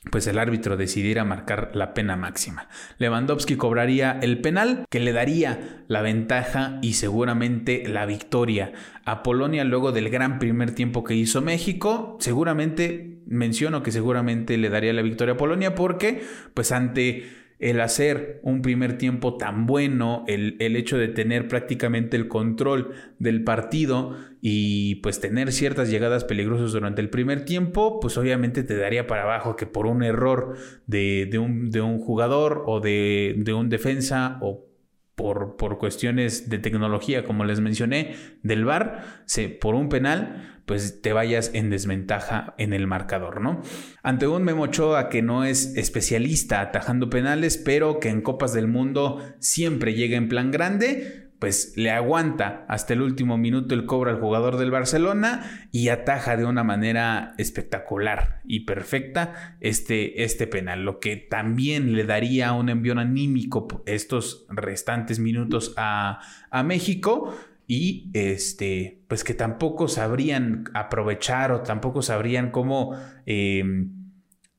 pues 0.10 0.26
el 0.26 0.40
árbitro 0.40 0.78
decidiera 0.78 1.24
marcar 1.24 1.72
la 1.76 1.94
pena 1.94 2.16
máxima. 2.16 2.68
Lewandowski 2.98 3.56
cobraría 3.56 4.18
el 4.22 4.42
penal 4.42 4.86
que 4.90 5.00
le 5.00 5.14
daría 5.14 5.84
la 5.88 6.02
ventaja 6.02 6.80
y 6.82 6.94
seguramente 6.94 7.84
la 7.88 8.08
victoria 8.08 8.72
a 9.06 9.22
Polonia 9.22 9.64
luego 9.64 9.92
del 9.92 10.10
gran 10.10 10.40
primer 10.40 10.74
tiempo 10.74 11.04
que 11.04 11.14
hizo 11.14 11.42
México. 11.42 12.18
Seguramente 12.20 13.20
menciono 13.28 13.84
que 13.84 13.92
seguramente 13.92 14.58
le 14.58 14.70
daría 14.70 14.94
la 14.94 15.04
victoria 15.04 15.36
a 15.36 15.38
Polonia 15.38 15.76
porque 15.76 16.24
pues 16.56 16.72
ante 16.72 17.41
el 17.62 17.80
hacer 17.80 18.40
un 18.42 18.64
primer 18.64 18.98
tiempo 18.98 19.38
tan 19.38 19.68
bueno, 19.68 20.26
el, 20.28 20.58
hecho 20.76 20.98
de 20.98 21.08
tener 21.08 21.48
prácticamente 21.48 22.18
el 22.18 22.28
control 22.28 22.94
del 23.20 23.44
partido 23.44 24.18
y 24.42 24.96
pues 24.96 25.20
tener 25.20 25.52
ciertas 25.52 25.92
llegadas 25.92 26.24
peligrosas 26.24 26.72
durante 26.72 27.02
el 27.02 27.12
primer 27.12 27.46
tiempo, 27.46 28.00
pues 28.00 28.18
obviamente 28.18 28.64
te 28.64 28.76
daría 28.76 29.06
para 29.06 29.24
abajo 29.24 29.56
que 29.56 29.68
por 29.68 29.86
un 29.86 30.02
error 30.02 30.56
de, 30.88 31.30
un, 31.38 31.70
de 31.70 31.82
un, 31.82 32.00
jugador 32.00 32.64
o 32.66 32.80
de, 32.80 33.36
de 33.38 33.54
un 33.54 33.70
defensa 33.70 34.40
o 34.42 34.66
por, 35.14 35.56
por, 35.56 35.78
cuestiones 35.78 36.50
de 36.50 36.58
tecnología, 36.58 37.24
como 37.24 37.46
les 37.46 37.60
mencioné, 37.60 38.16
del 38.42 38.66
VAR, 38.66 39.04
se, 39.26 39.50
por 39.50 39.76
un 39.76 39.88
penal, 39.88 40.61
pues 40.72 41.02
te 41.02 41.12
vayas 41.12 41.52
en 41.54 41.70
desventaja 41.70 42.56
en 42.58 42.72
el 42.72 42.88
marcador, 42.88 43.42
¿no? 43.42 43.62
Ante 44.04 44.26
un 44.26 44.44
Memo 44.44 44.64
Ochoa 44.64 45.10
que 45.10 45.22
no 45.22 45.44
es 45.44 45.76
especialista 45.76 46.62
atajando 46.62 47.10
penales, 47.10 47.58
pero 47.58 48.00
que 48.00 48.08
en 48.08 48.22
Copas 48.22 48.54
del 48.54 48.70
Mundo 48.70 49.22
siempre 49.40 49.96
llega 49.96 50.16
en 50.16 50.30
plan 50.30 50.50
grande, 50.50 51.34
pues 51.40 51.74
le 51.76 51.92
aguanta 51.92 52.64
hasta 52.70 52.94
el 52.94 53.02
último 53.02 53.38
minuto 53.38 53.76
el 53.76 53.86
cobra 53.86 54.12
al 54.12 54.22
jugador 54.22 54.56
del 54.56 54.72
Barcelona 54.72 55.68
y 55.74 55.90
ataja 55.90 56.38
de 56.38 56.46
una 56.46 56.64
manera 56.64 57.34
espectacular 57.38 58.40
y 58.46 58.62
perfecta 58.62 59.58
este, 59.60 60.24
este 60.24 60.48
penal, 60.48 60.86
lo 60.86 61.02
que 61.02 61.18
también 61.18 61.98
le 61.98 62.06
daría 62.06 62.54
un 62.54 62.70
envío 62.70 62.98
anímico 62.98 63.84
estos 63.88 64.46
restantes 64.48 65.20
minutos 65.20 65.74
a, 65.76 66.22
a 66.50 66.64
México 66.64 67.36
y 67.72 68.12
este, 68.12 69.00
pues 69.08 69.24
que 69.24 69.34
tampoco 69.34 69.88
sabrían 69.88 70.66
aprovechar 70.74 71.54
o 71.54 71.62
tampoco 71.62 72.02
sabrían 72.02 72.52
cómo 72.52 72.98
em, 73.26 73.94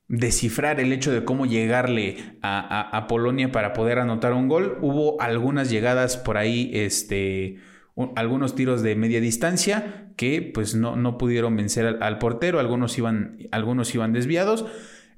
descifrar 0.09 0.81
el 0.81 0.95
hecho 0.95 1.13
de 1.13 1.23
cómo 1.23 1.45
llegarle 1.45 2.39
a, 2.41 3.05
Polonia 3.11 3.53
para 3.53 3.75
poder 3.75 3.99
anotar 3.99 4.33
un 4.33 4.49
gol. 4.49 4.79
Hubo 4.81 5.21
algunas 5.21 5.69
llegadas 5.69 6.17
por 6.17 6.39
ahí, 6.39 6.71
este, 6.73 7.59
algunos 8.17 8.55
tiros 8.55 8.83
de 8.83 8.97
media 8.97 9.21
distancia 9.21 10.09
que 10.17 10.41
pues 10.41 10.75
no, 10.75 10.97
no 10.97 11.19
pudieron 11.19 11.55
vencer 11.55 11.99
al, 12.01 12.17
portero, 12.17 12.61
algunos 12.61 12.97
iban, 12.97 13.37
algunos 13.51 13.95
iban 13.95 14.15
desviados. 14.15 14.65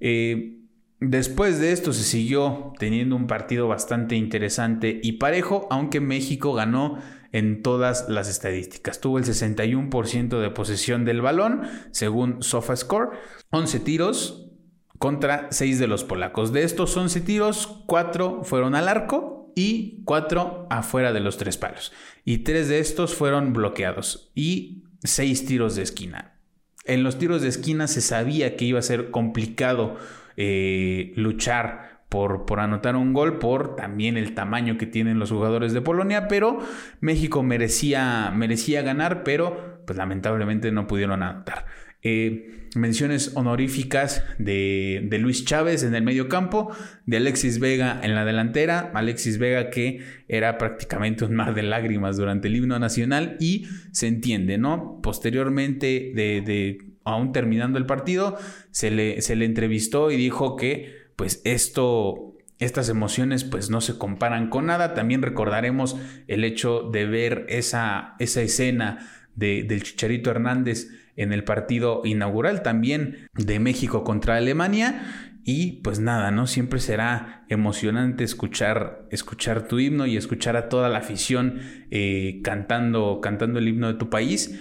Eh, 0.01 0.65
Después 1.01 1.61
de 1.61 1.73
esto 1.73 1.93
se 1.93 2.03
siguió 2.03 2.73
teniendo 2.79 3.15
un 3.15 3.27
partido 3.27 3.69
bastante 3.69 4.17
interesante 4.17 5.01
y 5.03 5.13
parejo, 5.13 5.67
aunque 5.71 6.01
México 6.01 6.55
ganó 6.55 6.99
en 7.35 7.63
todas 7.63 8.09
las 8.09 8.29
estadísticas. 8.29 9.01
Tuvo 9.01 9.19
el 9.19 9.25
61% 9.25 10.41
de 10.41 10.51
posesión 10.51 11.05
del 11.05 11.21
balón, 11.21 11.63
según 11.91 12.45
SofaScore, 12.45 13.19
11 13.51 13.81
tiros 13.81 14.53
contra 15.01 15.49
6 15.51 15.81
de 15.81 15.89
los 15.89 16.05
polacos. 16.05 16.53
De 16.53 16.63
estos 16.63 16.97
11 16.97 17.21
tiros, 17.23 17.83
4 17.87 18.45
fueron 18.45 18.77
al 18.77 18.87
arco 18.87 19.53
y 19.57 20.05
4 20.05 20.69
afuera 20.71 21.13
de 21.13 21.19
los 21.19 21.37
tres 21.37 21.59
palos. 21.59 21.93
Y 22.25 22.39
3 22.39 22.69
de 22.69 22.79
estos 22.79 23.17
fueron 23.17 23.53
bloqueados 23.53 24.31
y 24.37 24.85
6 25.03 25.45
tiros 25.45 25.75
de 25.75 25.83
esquina. 25.83 26.39
En 26.85 27.03
los 27.03 27.19
tiros 27.19 27.43
de 27.43 27.49
esquina 27.49 27.89
se 27.89 28.01
sabía 28.01 28.57
que 28.57 28.67
iba 28.67 28.79
a 28.79 28.83
ser 28.83 29.11
complicado 29.11 29.97
eh, 30.37 31.13
luchar 31.17 31.94
por, 32.09 32.47
por, 32.47 32.61
anotar 32.61 32.97
un 32.97 33.13
gol, 33.13 33.39
por 33.39 33.77
también 33.77 34.17
el 34.17 34.35
tamaño 34.35 34.79
que 34.79 34.87
tienen 34.87 35.19
los 35.19 35.31
jugadores 35.31 35.73
de 35.73 35.81
Polonia, 35.81 36.29
pero 36.29 36.59
México 37.01 37.43
merecía, 37.43 38.31
merecía 38.35 38.83
ganar, 38.83 39.25
pero 39.25 39.83
pues 39.87 39.97
lamentablemente 39.97 40.71
no 40.73 40.87
pudieron 40.87 41.23
anotar. 41.23 41.67
Eh, 42.07 42.69
menciones 42.75 43.33
honoríficas 43.35 44.23
de, 44.39 45.07
de, 45.09 45.19
Luis 45.19 45.45
Chávez 45.45 45.83
en 45.85 45.95
el 45.95 46.03
medio 46.03 46.29
campo, 46.29 46.71
de 47.07 47.17
Alexis 47.17 47.61
Vega 47.61 48.01
en 48.03 48.15
la 48.15 48.27
delantera, 48.27 48.91
Alexis 48.95 49.39
Vega 49.39 49.71
que 49.71 50.01
era 50.29 50.59
prácticamente 50.59 51.25
un 51.25 51.35
mar 51.35 51.55
de 51.55 51.63
lágrimas 51.63 52.17
durante 52.19 52.49
el 52.49 52.57
himno 52.57 52.79
nacional 52.79 53.37
y 53.41 53.67
se 53.93 54.07
entiende, 54.07 54.59
¿no? 54.59 55.01
Posteriormente 55.03 56.13
de, 56.15 56.43
de 56.43 56.79
aún 57.05 57.33
terminando 57.33 57.79
el 57.79 57.87
partido, 57.87 58.37
se 58.71 58.91
le, 58.91 59.23
se 59.23 59.37
le 59.37 59.45
entrevistó 59.45 60.11
y 60.11 60.17
dijo 60.17 60.57
que 60.57 61.04
pues 61.17 61.41
esto, 61.45 62.35
estas 62.59 62.89
emociones 62.89 63.45
pues 63.45 63.71
no 63.71 63.81
se 63.81 63.99
comparan 63.99 64.49
con 64.49 64.67
nada. 64.67 64.95
También 64.95 65.23
recordaremos 65.23 65.97
el 66.29 66.45
hecho 66.45 66.83
de 66.91 67.07
ver 67.07 67.47
esa, 67.49 68.15
esa 68.19 68.43
escena 68.43 68.99
de, 69.35 69.65
del 69.65 69.83
Chicharito 69.83 70.31
Hernández 70.31 70.89
en 71.17 71.33
el 71.33 71.45
partido 71.45 72.03
inaugural 72.05 72.63
también 72.63 73.29
de 73.35 73.61
México 73.61 74.05
contra 74.05 74.37
Alemania. 74.37 75.31
Y 75.47 75.83
pues 75.83 76.01
nada, 76.01 76.31
¿no? 76.31 76.47
Siempre 76.47 76.81
será 76.81 77.45
emocionante 77.51 78.25
escuchar, 78.25 79.07
escuchar 79.11 79.69
tu 79.69 79.79
himno 79.79 80.07
y 80.07 80.17
escuchar 80.17 80.57
a 80.57 80.71
toda 80.71 80.89
la 80.89 80.99
afición 80.99 81.61
eh, 81.91 82.41
cantando, 82.43 83.21
cantando 83.21 83.59
el 83.59 83.69
himno 83.69 83.89
de 83.89 83.99
tu 83.99 84.09
país 84.09 84.59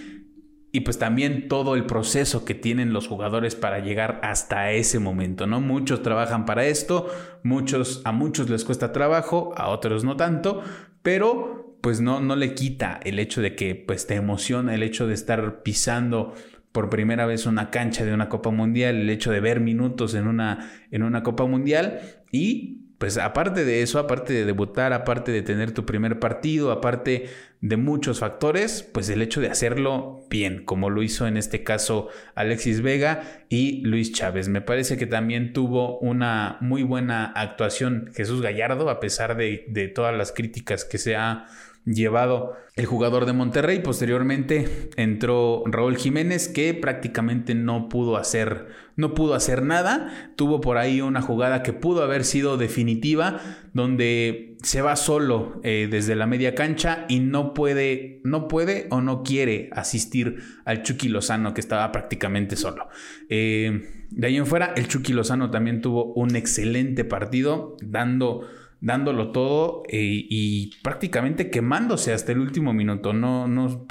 y 0.74 0.80
pues 0.80 0.98
también 0.98 1.46
todo 1.46 1.76
el 1.76 1.86
proceso 1.86 2.44
que 2.44 2.56
tienen 2.56 2.92
los 2.92 3.06
jugadores 3.06 3.54
para 3.54 3.78
llegar 3.78 4.18
hasta 4.24 4.72
ese 4.72 4.98
momento, 4.98 5.46
¿no? 5.46 5.60
Muchos 5.60 6.02
trabajan 6.02 6.46
para 6.46 6.66
esto, 6.66 7.06
muchos 7.44 8.02
a 8.04 8.10
muchos 8.10 8.50
les 8.50 8.64
cuesta 8.64 8.90
trabajo, 8.90 9.54
a 9.56 9.68
otros 9.68 10.02
no 10.02 10.16
tanto, 10.16 10.64
pero 11.00 11.78
pues 11.80 12.00
no 12.00 12.18
no 12.18 12.34
le 12.34 12.54
quita 12.54 12.98
el 13.04 13.20
hecho 13.20 13.40
de 13.40 13.54
que 13.54 13.76
pues 13.76 14.08
te 14.08 14.16
emociona 14.16 14.74
el 14.74 14.82
hecho 14.82 15.06
de 15.06 15.14
estar 15.14 15.62
pisando 15.62 16.34
por 16.72 16.90
primera 16.90 17.24
vez 17.24 17.46
una 17.46 17.70
cancha 17.70 18.04
de 18.04 18.12
una 18.12 18.28
Copa 18.28 18.50
Mundial, 18.50 18.96
el 18.96 19.10
hecho 19.10 19.30
de 19.30 19.38
ver 19.38 19.60
minutos 19.60 20.12
en 20.14 20.26
una 20.26 20.72
en 20.90 21.04
una 21.04 21.22
Copa 21.22 21.46
Mundial 21.46 22.00
y 22.32 22.83
pues 23.04 23.18
aparte 23.18 23.66
de 23.66 23.82
eso, 23.82 23.98
aparte 23.98 24.32
de 24.32 24.46
debutar, 24.46 24.94
aparte 24.94 25.30
de 25.30 25.42
tener 25.42 25.72
tu 25.72 25.84
primer 25.84 26.18
partido, 26.18 26.72
aparte 26.72 27.26
de 27.60 27.76
muchos 27.76 28.20
factores, 28.20 28.82
pues 28.82 29.10
el 29.10 29.20
hecho 29.20 29.42
de 29.42 29.50
hacerlo 29.50 30.24
bien, 30.30 30.64
como 30.64 30.88
lo 30.88 31.02
hizo 31.02 31.26
en 31.26 31.36
este 31.36 31.62
caso 31.64 32.08
Alexis 32.34 32.80
Vega 32.80 33.44
y 33.50 33.82
Luis 33.82 34.12
Chávez. 34.12 34.48
Me 34.48 34.62
parece 34.62 34.96
que 34.96 35.04
también 35.04 35.52
tuvo 35.52 35.98
una 35.98 36.56
muy 36.62 36.82
buena 36.82 37.26
actuación 37.26 38.10
Jesús 38.14 38.40
Gallardo, 38.40 38.88
a 38.88 39.00
pesar 39.00 39.36
de, 39.36 39.92
todas 39.94 40.16
las 40.16 40.32
críticas 40.32 40.86
que 40.86 40.96
se 40.96 41.14
ha 41.14 41.44
llevado 41.84 42.54
el 42.76 42.86
jugador 42.86 43.26
de 43.26 43.32
Monterrey. 43.32 43.80
Posteriormente 43.80 44.90
entró 44.96 45.62
Raúl 45.66 45.96
Jiménez 45.96 46.48
que 46.48 46.74
prácticamente 46.74 47.54
no 47.54 47.88
pudo 47.88 48.16
hacer, 48.16 48.68
no 48.96 49.14
pudo 49.14 49.34
hacer 49.34 49.62
nada. 49.62 50.32
Tuvo 50.36 50.60
por 50.60 50.78
ahí 50.78 51.00
una 51.00 51.22
jugada 51.22 51.62
que 51.62 51.72
pudo 51.72 52.02
haber 52.02 52.24
sido 52.24 52.56
definitiva, 52.56 53.40
donde 53.72 54.56
se 54.62 54.80
va 54.80 54.96
solo 54.96 55.60
eh, 55.62 55.88
desde 55.90 56.16
la 56.16 56.26
media 56.26 56.54
cancha 56.54 57.04
y 57.08 57.20
no 57.20 57.52
puede, 57.52 58.20
no 58.24 58.48
puede 58.48 58.86
o 58.90 59.00
no 59.00 59.22
quiere 59.22 59.68
asistir 59.72 60.38
al 60.64 60.82
Chucky 60.82 61.08
Lozano 61.08 61.52
que 61.52 61.60
estaba 61.60 61.92
prácticamente 61.92 62.56
solo. 62.56 62.88
Eh, 63.28 64.04
de 64.10 64.26
ahí 64.26 64.36
en 64.36 64.46
fuera, 64.46 64.72
el 64.76 64.88
Chucky 64.88 65.12
Lozano 65.12 65.50
también 65.50 65.80
tuvo 65.80 66.12
un 66.14 66.34
excelente 66.36 67.04
partido, 67.04 67.76
dando 67.82 68.48
dándolo 68.84 69.32
todo 69.32 69.82
eh, 69.88 70.26
y 70.28 70.70
prácticamente 70.82 71.48
quemándose 71.48 72.12
hasta 72.12 72.32
el 72.32 72.38
último 72.38 72.74
minuto. 72.74 73.14
No, 73.14 73.48
no, 73.48 73.86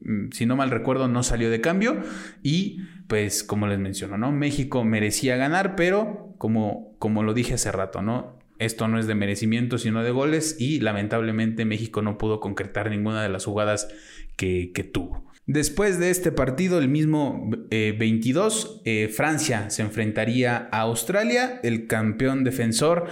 mm, 0.00 0.30
si 0.32 0.46
no 0.46 0.56
mal 0.56 0.70
recuerdo, 0.70 1.06
no 1.06 1.22
salió 1.22 1.50
de 1.50 1.60
cambio. 1.60 1.98
Y 2.42 2.80
pues, 3.08 3.44
como 3.44 3.66
les 3.66 3.78
menciono, 3.78 4.16
¿no? 4.16 4.32
México 4.32 4.84
merecía 4.84 5.36
ganar, 5.36 5.76
pero 5.76 6.34
como, 6.38 6.96
como 6.98 7.22
lo 7.22 7.34
dije 7.34 7.54
hace 7.54 7.70
rato, 7.70 8.00
¿no? 8.00 8.38
Esto 8.58 8.88
no 8.88 8.98
es 8.98 9.06
de 9.06 9.14
merecimiento, 9.14 9.76
sino 9.76 10.02
de 10.02 10.12
goles. 10.12 10.56
Y 10.58 10.80
lamentablemente 10.80 11.66
México 11.66 12.00
no 12.00 12.16
pudo 12.16 12.40
concretar 12.40 12.88
ninguna 12.88 13.22
de 13.22 13.28
las 13.28 13.44
jugadas 13.44 13.88
que, 14.36 14.90
tuvo. 14.92 15.26
Después 15.44 15.98
de 15.98 16.10
este 16.10 16.32
partido, 16.32 16.78
el 16.78 16.88
mismo 16.88 17.50
22, 17.70 18.82
eh, 18.84 19.04
eh, 19.04 19.08
Francia 19.08 19.68
se 19.68 19.82
enfrentaría 19.82 20.68
a 20.72 20.80
Australia, 20.80 21.60
el 21.62 21.86
campeón 21.86 22.44
defensor 22.44 23.08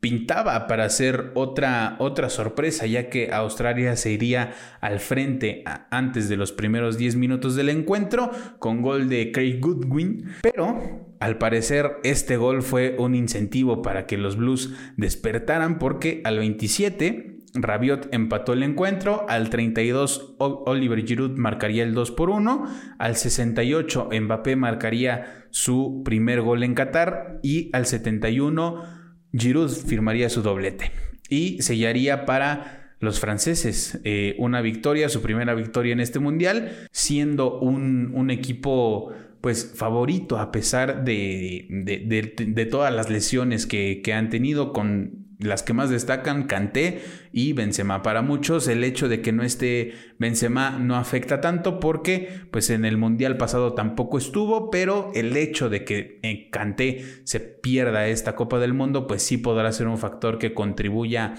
pintaba 0.00 0.66
para 0.66 0.88
ser 0.88 1.32
otra, 1.34 1.96
otra 1.98 2.28
sorpresa, 2.28 2.86
ya 2.86 3.08
que 3.08 3.32
Australia 3.32 3.96
se 3.96 4.12
iría 4.12 4.52
al 4.80 5.00
frente 5.00 5.64
antes 5.90 6.28
de 6.28 6.36
los 6.36 6.52
primeros 6.52 6.98
10 6.98 7.16
minutos 7.16 7.56
del 7.56 7.70
encuentro 7.70 8.30
con 8.58 8.82
gol 8.82 9.08
de 9.08 9.32
Craig 9.32 9.58
Goodwin, 9.60 10.26
pero 10.42 11.16
al 11.18 11.38
parecer 11.38 11.96
este 12.04 12.36
gol 12.36 12.62
fue 12.62 12.96
un 12.98 13.14
incentivo 13.14 13.82
para 13.82 14.06
que 14.06 14.18
los 14.18 14.36
Blues 14.36 14.74
despertaran 14.96 15.78
porque 15.78 16.20
al 16.24 16.38
27 16.38 17.36
Rabiot 17.54 18.08
empató 18.12 18.52
el 18.52 18.62
encuentro, 18.62 19.24
al 19.28 19.50
32 19.50 20.36
Oliver 20.38 21.04
Giroud 21.06 21.38
marcaría 21.38 21.82
el 21.84 21.94
2 21.94 22.10
por 22.12 22.30
1, 22.30 22.66
al 22.98 23.16
68 23.16 24.10
Mbappé 24.20 24.56
marcaría 24.56 25.46
su 25.50 26.02
primer 26.04 26.42
gol 26.42 26.62
en 26.62 26.74
Qatar 26.74 27.40
y 27.42 27.70
al 27.72 27.86
71 27.86 28.95
Giroud 29.36 29.70
firmaría 29.70 30.28
su 30.28 30.42
doblete 30.42 30.92
y 31.28 31.60
sellaría 31.62 32.26
para 32.26 32.94
los 33.00 33.20
franceses. 33.20 34.00
Eh, 34.04 34.34
una 34.38 34.60
victoria, 34.60 35.08
su 35.08 35.22
primera 35.22 35.54
victoria 35.54 35.92
en 35.92 36.00
este 36.00 36.18
mundial, 36.18 36.88
siendo 36.92 37.58
un, 37.58 38.30
equipo 38.30 39.12
pues 39.40 39.72
favorito 39.76 40.38
a 40.38 40.50
pesar 40.50 41.04
de, 41.04 41.66
de, 41.68 42.66
todas 42.66 42.92
las 42.92 43.10
lesiones 43.10 43.66
que, 43.66 44.00
que 44.02 44.12
han 44.12 44.30
tenido 44.30 44.72
con 44.72 45.25
las 45.38 45.62
que 45.62 45.74
más 45.74 45.90
destacan, 45.90 46.44
Kanté 46.44 47.02
y 47.32 47.52
Benzema. 47.52 48.02
Para 48.02 48.22
muchos 48.22 48.68
el 48.68 48.84
hecho 48.84 49.08
de 49.08 49.20
que 49.20 49.32
no 49.32 49.42
esté 49.42 49.94
Benzema 50.18 50.78
no 50.78 50.96
afecta 50.96 51.40
tanto 51.40 51.78
porque 51.78 52.28
pues 52.50 52.70
en 52.70 52.84
el 52.84 52.96
Mundial 52.96 53.36
pasado 53.36 53.74
tampoco 53.74 54.18
estuvo, 54.18 54.70
pero 54.70 55.10
el 55.14 55.36
hecho 55.36 55.68
de 55.68 55.84
que 55.84 56.20
eh, 56.22 56.48
Kanté 56.50 57.04
se 57.24 57.40
pierda 57.40 58.08
esta 58.08 58.34
Copa 58.34 58.58
del 58.58 58.72
Mundo 58.72 59.06
pues 59.06 59.22
sí 59.22 59.36
podrá 59.36 59.72
ser 59.72 59.88
un 59.88 59.98
factor 59.98 60.38
que 60.38 60.54
contribuya 60.54 61.34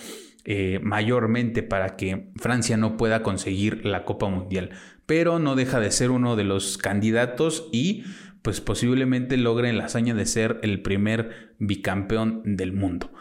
eh, 0.46 0.80
mayormente 0.82 1.62
para 1.62 1.98
que 1.98 2.30
Francia 2.38 2.78
no 2.78 2.96
pueda 2.96 3.22
conseguir 3.24 3.86
la 3.86 4.06
Copa 4.06 4.30
Mundial. 4.30 4.70
Pero 5.06 5.40
no 5.40 5.56
deja 5.56 5.80
de 5.80 5.92
ser 5.92 6.12
uno 6.12 6.36
de 6.36 6.44
los 6.44 6.78
candidatos 6.78 7.68
y 7.72 8.04
pues 8.42 8.62
posiblemente 8.62 9.36
logren 9.36 9.78
la 9.78 9.86
hazaña 9.86 10.14
de 10.14 10.26
ser 10.26 10.60
el 10.62 10.82
primer 10.82 11.56
bicampeón 11.60 12.56
del 12.56 12.72
mundo. 12.72 13.12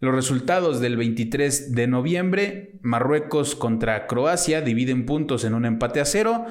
Los 0.00 0.14
resultados 0.14 0.80
del 0.80 0.96
23 0.96 1.72
de 1.72 1.86
noviembre, 1.88 2.78
Marruecos 2.82 3.56
contra 3.56 4.06
Croacia 4.06 4.60
dividen 4.60 5.06
puntos 5.06 5.44
en 5.44 5.54
un 5.54 5.64
empate 5.64 6.00
a 6.00 6.04
cero. 6.04 6.46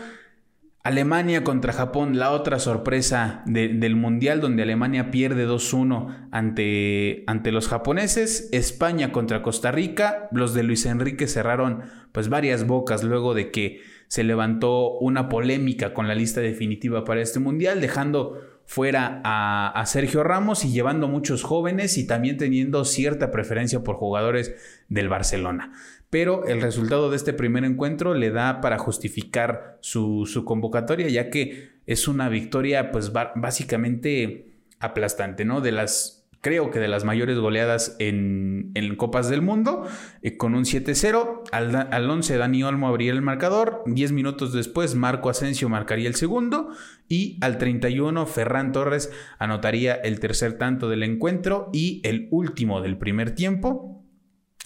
Alemania 0.84 1.44
contra 1.44 1.74
Japón, 1.74 2.18
la 2.18 2.32
otra 2.32 2.60
sorpresa 2.60 3.44
del 3.46 3.96
Mundial, 3.96 4.42
donde 4.42 4.63
Alemania 4.63 5.12
pierde 5.12 5.48
2-1 5.48 6.30
ante, 6.32 7.24
ante 7.27 7.51
los 7.51 7.68
japoneses. 7.68 8.50
España 8.51 9.12
contra 9.12 9.42
Costa 9.42 9.72
Rica, 9.72 10.27
los 10.32 10.54
de 10.54 10.63
Luis 10.63 10.86
Enrique 10.86 11.27
cerraron 11.27 11.84
pues 12.12 12.30
varias 12.30 12.68
bocas 12.68 13.04
luego 13.04 13.34
de 13.34 13.51
que 13.51 13.82
se 14.08 14.24
levantó 14.24 14.92
una 15.00 15.27
polémica 15.30 15.94
con 15.94 16.08
la 16.08 16.16
lista 16.16 16.42
definitiva 16.42 17.04
para 17.04 17.22
este 17.22 17.39
Mundial, 17.39 17.82
dejando 17.82 18.39
fuera 18.68 19.22
a, 19.24 19.84
Sergio 19.86 20.24
Ramos 20.24 20.66
y 20.66 20.72
llevando 20.72 21.08
muchos 21.08 21.42
jóvenes 21.42 21.98
y 21.98 22.06
también 22.06 22.38
teniendo 22.38 22.84
cierta 22.84 23.32
preferencia 23.32 23.82
por 23.82 23.96
jugadores 23.96 24.54
del 24.90 25.08
Barcelona. 25.08 25.72
Pero 26.10 26.46
el 26.46 26.62
resultado 26.62 27.10
de 27.10 27.16
este 27.16 27.32
primer 27.32 27.64
encuentro 27.64 28.14
le 28.14 28.30
da 28.30 28.60
para 28.60 28.78
justificar 28.78 29.78
su, 29.80 30.44
convocatoria, 30.46 31.08
ya 31.08 31.30
que 31.30 31.70
es 31.86 32.10
una 32.10 32.28
victoria 32.28 32.92
pues 32.92 33.14
básicamente 33.14 34.52
aplastante, 34.80 35.46
¿no? 35.46 35.62
De 35.62 35.72
las 35.72 36.28
creo 36.42 36.70
que 36.70 36.80
de 36.80 36.88
las 36.88 37.04
mayores 37.04 37.40
goleadas 37.40 37.96
en, 38.00 38.74
Copas 38.98 39.30
del 39.30 39.42
Mundo, 39.42 39.86
eh, 40.22 40.38
con 40.38 40.56
un 40.56 40.64
7-0. 40.64 41.44
Al, 41.52 41.76
al, 41.76 42.10
11 42.10 42.38
Dani 42.38 42.64
Olmo 42.64 42.88
abriría 42.88 43.14
el 43.14 43.22
marcador, 43.22 43.84
10 43.86 44.12
minutos 44.12 44.54
después 44.54 44.96
Marco 44.96 45.30
Asensio 45.30 45.70
marcaría 45.70 46.08
el 46.08 46.16
segundo 46.16 46.72
y 47.08 47.38
al 47.42 47.58
31 47.58 48.26
Ferran 48.26 48.72
Torres 48.72 49.12
anotaría 49.40 49.96
el 49.96 50.20
tercer 50.20 50.58
tanto 50.58 50.90
del 50.90 51.04
encuentro 51.04 51.70
y 51.74 52.02
el 52.04 52.28
último 52.32 52.82
del 52.82 52.98
primer 52.98 53.32
tiempo. 53.32 54.04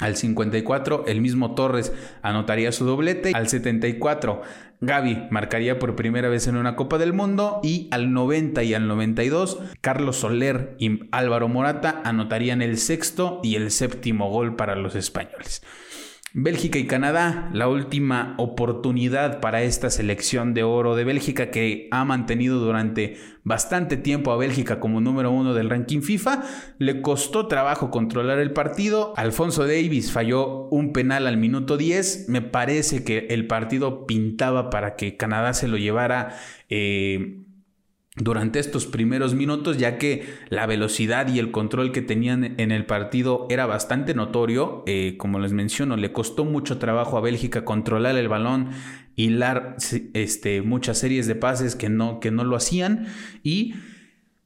Al 0.02 0.16
54, 0.16 1.06
el 1.08 1.22
mismo 1.22 1.54
Torres 1.54 1.94
anotaría 2.24 2.72
su 2.72 2.86
doblete. 2.86 3.34
Al 3.36 3.48
74, 3.48 4.42
Gaby 4.82 5.28
marcaría 5.30 5.78
por 5.78 5.96
primera 5.96 6.28
vez 6.28 6.48
en 6.48 6.58
una 6.58 6.76
Copa 6.76 6.98
del 6.98 7.14
Mundo. 7.14 7.60
Y 7.62 7.88
al 7.92 8.12
90 8.12 8.64
y 8.64 8.74
al 8.74 8.88
92, 8.88 9.60
Carlos 9.80 10.18
Soler 10.18 10.76
y 10.80 11.02
Álvaro 11.12 11.48
Morata 11.50 12.02
anotarían 12.04 12.64
el 12.64 12.80
sexto 12.80 13.42
y 13.44 13.56
el 13.56 13.70
séptimo 13.70 14.32
gol 14.32 14.56
para 14.56 14.76
los 14.76 14.96
españoles. 14.96 15.62
Bélgica 16.34 16.80
y 16.80 16.88
Canadá, 16.88 17.50
la 17.52 17.68
última 17.68 18.36
oportunidad 18.38 19.42
para 19.42 19.64
esta 19.64 19.90
selección 19.90 20.54
de 20.54 20.64
oro 20.64 20.96
de 20.96 21.04
Bélgica 21.04 21.52
que 21.52 21.90
ha 21.92 22.06
mantenido 22.06 22.58
durante 22.60 23.18
bastante 23.44 23.98
tiempo 23.98 24.32
a 24.32 24.38
Bélgica 24.38 24.80
como 24.80 25.02
número 25.02 25.30
uno 25.30 25.54
del 25.54 25.70
ranking 25.70 26.02
FIFA. 26.02 26.44
Le 26.78 27.02
costó 27.02 27.48
trabajo 27.48 27.92
controlar 27.92 28.40
el 28.40 28.54
partido. 28.54 29.14
Alfonso 29.18 29.64
Davis 29.64 30.14
falló 30.14 30.70
un 30.70 30.94
penal 30.94 31.28
al 31.28 31.36
minuto 31.36 31.76
10. 31.76 32.30
Me 32.30 32.42
parece 32.42 33.04
que 33.04 33.28
el 33.32 33.46
partido 33.48 34.08
pintaba 34.08 34.70
para 34.70 34.96
que 34.96 35.18
Canadá 35.18 35.54
se 35.54 35.68
lo 35.68 35.76
llevara. 35.76 36.38
Eh, 36.70 37.41
durante 38.18 38.60
estos 38.60 38.88
primeros 38.88 39.36
minutos, 39.36 39.78
ya 39.78 39.98
que 39.98 40.26
la 40.50 40.66
velocidad 40.66 41.30
y 41.30 41.40
el 41.40 41.52
control 41.52 41.94
que 41.94 42.02
tenían 42.02 42.60
en 42.60 42.72
el 42.72 42.86
partido 42.86 43.48
era 43.50 43.66
bastante 43.66 44.14
notorio. 44.14 44.84
Eh, 44.86 45.16
como 45.18 45.40
les 45.40 45.54
menciono, 45.54 45.96
le 45.96 46.12
costó 46.12 46.44
mucho 46.44 46.78
trabajo 46.78 47.18
a 47.18 47.22
Bélgica 47.22 47.64
controlar 47.64 48.18
el 48.18 48.28
balón, 48.28 48.72
hilar 49.16 49.78
este, 50.14 50.62
muchas 50.62 50.98
series 50.98 51.26
de 51.26 51.36
pases 51.36 51.76
que 51.76 51.90
no, 51.90 52.20
que 52.20 52.32
no 52.32 52.44
lo 52.44 52.58
hacían 52.58 53.08
y 53.44 53.76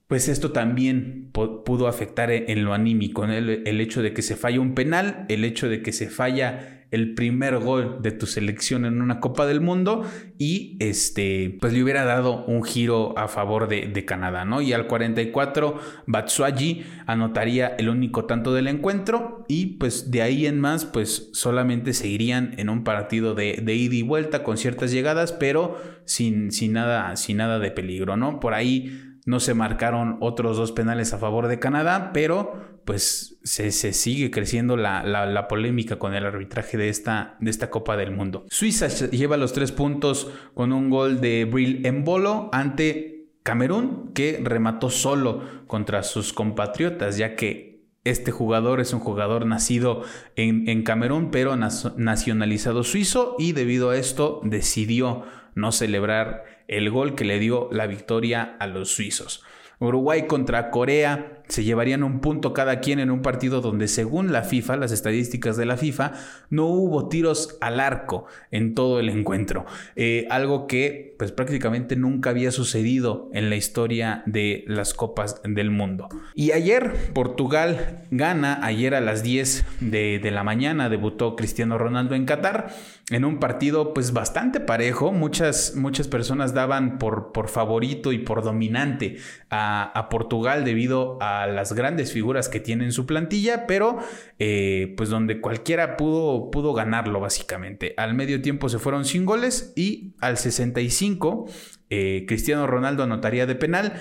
pues 0.08 0.28
esto 0.28 0.52
también 0.52 1.30
pudo 1.32 1.88
afectar 1.88 2.32
en 2.32 2.64
lo 2.64 2.74
anímico, 2.74 3.26
el, 3.26 3.64
el 3.66 3.82
hecho 3.82 4.02
de 4.02 4.14
que 4.14 4.22
se 4.22 4.36
falla 4.36 4.60
un 4.60 4.76
penal, 4.76 5.26
el 5.30 5.44
hecho 5.44 5.68
de 5.68 5.82
que 5.82 5.92
se 5.92 6.10
falla 6.10 6.76
el 6.92 7.14
primer 7.14 7.58
gol 7.58 7.98
de 8.02 8.12
tu 8.12 8.26
selección 8.26 8.86
en 8.86 9.02
una 9.02 9.20
Copa 9.20 9.46
del 9.46 9.60
Mundo 9.60 10.04
y 10.38 10.78
este, 10.80 11.58
pues 11.60 11.74
le 11.74 11.84
hubiera 11.84 12.06
dado 12.06 12.46
un 12.46 12.64
giro 12.64 13.18
a 13.18 13.28
favor 13.28 13.68
de, 13.68 14.06
Canadá, 14.06 14.46
¿no? 14.46 14.62
Y 14.62 14.72
al 14.72 14.88
44, 14.88 15.80
Batsuagi 16.06 16.86
anotaría 17.08 17.76
el 17.80 17.90
único 17.90 18.26
tanto 18.26 18.54
del 18.54 18.68
encuentro 18.68 19.44
y 19.48 19.78
pues 19.78 20.12
de 20.12 20.22
ahí 20.22 20.46
en 20.46 20.60
más, 20.60 20.86
pues 20.86 21.30
solamente 21.34 21.94
seguirían 21.94 22.54
en 22.58 22.70
un 22.70 22.84
partido 22.84 23.34
de, 23.34 23.60
de 23.64 23.76
ida 23.76 23.96
y 23.96 24.02
vuelta 24.04 24.44
con 24.44 24.58
ciertas 24.58 24.92
llegadas, 24.92 25.32
pero 25.34 25.82
sin, 26.06 26.52
sin, 26.52 26.74
nada, 26.74 27.16
sin 27.16 27.38
nada 27.38 27.58
de 27.60 27.72
peligro, 27.72 28.16
¿no? 28.16 28.40
Por 28.40 28.54
ahí 28.54 29.15
no 29.26 29.40
se 29.40 29.56
marcaron 29.56 30.18
otros 30.22 30.58
dos 30.58 30.72
penales 30.72 31.12
a 31.12 31.18
favor 31.18 31.48
de 31.48 31.60
Canadá, 31.60 32.12
pero 32.14 32.80
pues 32.86 33.40
se, 33.44 33.72
sigue 33.72 34.30
creciendo 34.30 34.78
la, 34.78 35.48
polémica 35.50 35.98
con 35.98 36.14
el 36.14 36.26
arbitraje 36.26 36.78
de 36.78 36.90
esta, 36.90 37.36
de 37.40 37.50
esta 37.50 37.72
Copa 37.72 37.98
del 37.98 38.12
Mundo. 38.12 38.46
Suiza 38.50 38.88
lleva 38.88 39.38
los 39.38 39.54
tres 39.54 39.72
puntos 39.72 40.30
con 40.54 40.72
un 40.72 40.92
gol 40.92 41.22
de 41.22 41.46
Brill 41.46 41.86
Embolo 41.86 42.50
ante 42.54 43.32
Camerún, 43.42 44.12
que 44.14 44.40
remató 44.44 44.92
solo 44.92 45.42
contra 45.66 46.04
sus 46.04 46.32
compatriotas, 46.32 47.18
ya 47.18 47.36
que 47.36 47.84
este 48.04 48.32
jugador 48.32 48.80
es 48.80 48.94
un 48.94 49.00
jugador 49.00 49.48
nacido 49.48 50.04
en, 50.36 50.70
en 50.70 50.84
Camerún, 50.84 51.32
pero 51.32 51.56
nacionalizado 51.56 52.84
suizo, 52.84 53.36
y 53.40 53.54
debido 53.54 53.90
a 53.90 53.98
esto 53.98 54.42
decidió 54.44 55.24
no 55.56 55.72
celebrar 55.72 56.44
el 56.68 56.90
gol 56.90 57.16
que 57.16 57.26
le 57.26 57.40
dio 57.40 57.70
la 57.72 57.88
victoria 57.88 58.56
a 58.60 58.68
los 58.68 58.92
suizos. 58.92 59.44
Uruguay 59.80 60.28
contra 60.28 60.70
Corea 60.70 61.44
se 61.48 61.64
llevarían 61.64 62.04
un 62.04 62.20
punto 62.20 62.54
cada 62.54 62.80
quien 62.80 63.00
en 63.00 63.12
un 63.12 63.22
partido 63.22 63.62
donde 63.62 63.88
según 63.88 64.32
la 64.32 64.44
FIFA, 64.44 64.78
las 64.78 64.92
estadísticas 64.92 65.58
de 65.58 65.66
la 65.66 65.78
FIFA, 65.78 66.14
no 66.50 66.66
hubo 66.66 67.08
tiros 67.08 67.58
al 67.62 67.80
arco 67.80 68.26
en 68.52 68.76
todo 68.76 69.00
el 69.00 69.10
encuentro. 69.10 69.66
Eh, 69.96 70.28
algo 70.30 70.68
que 70.68 71.16
pues 71.18 71.32
prácticamente 71.32 71.96
nunca 71.96 72.32
había 72.32 72.52
sucedido 72.52 73.30
en 73.34 73.50
la 73.50 73.56
historia 73.56 74.24
de 74.26 74.66
las 74.68 74.94
Copas 74.94 75.42
del 75.44 75.72
Mundo. 75.72 76.10
Y 76.34 76.52
ayer 76.52 76.94
Portugal 77.14 78.04
gana, 78.12 78.60
ayer 78.64 78.96
a 78.96 79.02
las 79.02 79.24
10 79.24 79.66
de, 79.80 80.20
de 80.20 80.32
la 80.32 80.44
mañana 80.44 80.90
debutó 80.90 81.36
Cristiano 81.36 81.78
Ronaldo 81.78 82.16
en 82.16 82.26
Qatar 82.26 82.68
en 83.12 83.24
un 83.24 83.40
partido 83.40 83.94
pues 83.94 84.14
bastante 84.14 84.60
parejo. 84.60 85.12
Muchas, 85.12 85.76
muchas 85.76 86.08
personas 86.08 86.54
daban 86.54 86.98
por, 86.98 87.32
por 87.32 87.50
favorito 87.50 88.12
y 88.12 88.20
por 88.20 88.44
dominante 88.44 89.18
a, 89.50 90.08
Portugal 90.10 90.64
debido 90.64 91.18
a 91.22 91.35
las 91.48 91.74
grandes 91.74 92.12
figuras 92.12 92.50
que 92.50 92.60
tiene 92.60 92.86
en 92.86 92.92
su 92.92 93.06
plantilla, 93.06 93.68
pero 93.68 94.00
eh, 94.40 94.94
pues 94.98 95.10
donde 95.10 95.42
cualquiera 95.42 95.98
pudo, 95.98 96.50
pudo 96.52 96.74
ganarlo 96.74 97.20
básicamente. 97.20 97.94
Al 97.98 98.14
medio 98.14 98.42
tiempo 98.42 98.70
se 98.70 98.80
fueron 98.80 99.06
sin 99.06 99.26
goles 99.26 99.74
y 99.76 100.14
al 100.20 100.38
65 100.38 101.48
eh, 101.90 102.26
Cristiano 102.28 102.66
Ronaldo 102.68 103.04
anotaría 103.04 103.46
de 103.46 103.56
penal 103.56 103.94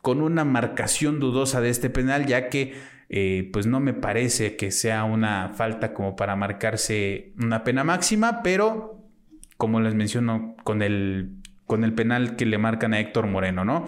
con 0.00 0.20
una 0.20 0.44
marcación 0.44 1.20
dudosa 1.20 1.60
de 1.60 1.70
este 1.70 1.88
penal 1.88 2.26
ya 2.26 2.48
que 2.48 2.74
eh, 3.08 3.50
pues 3.52 3.66
no 3.66 3.78
me 3.78 3.92
parece 3.92 4.56
que 4.56 4.70
sea 4.70 5.04
una 5.04 5.50
falta 5.50 5.92
como 5.92 6.16
para 6.16 6.34
marcarse 6.34 7.34
una 7.38 7.62
pena 7.62 7.84
máxima, 7.84 8.42
pero 8.42 9.06
como 9.58 9.80
les 9.80 9.94
menciono 9.94 10.56
con 10.64 10.82
el, 10.82 11.36
con 11.66 11.84
el 11.84 11.92
penal 11.92 12.36
que 12.36 12.46
le 12.46 12.58
marcan 12.58 12.94
a 12.94 13.00
Héctor 13.00 13.26
Moreno, 13.26 13.64
¿no? 13.64 13.86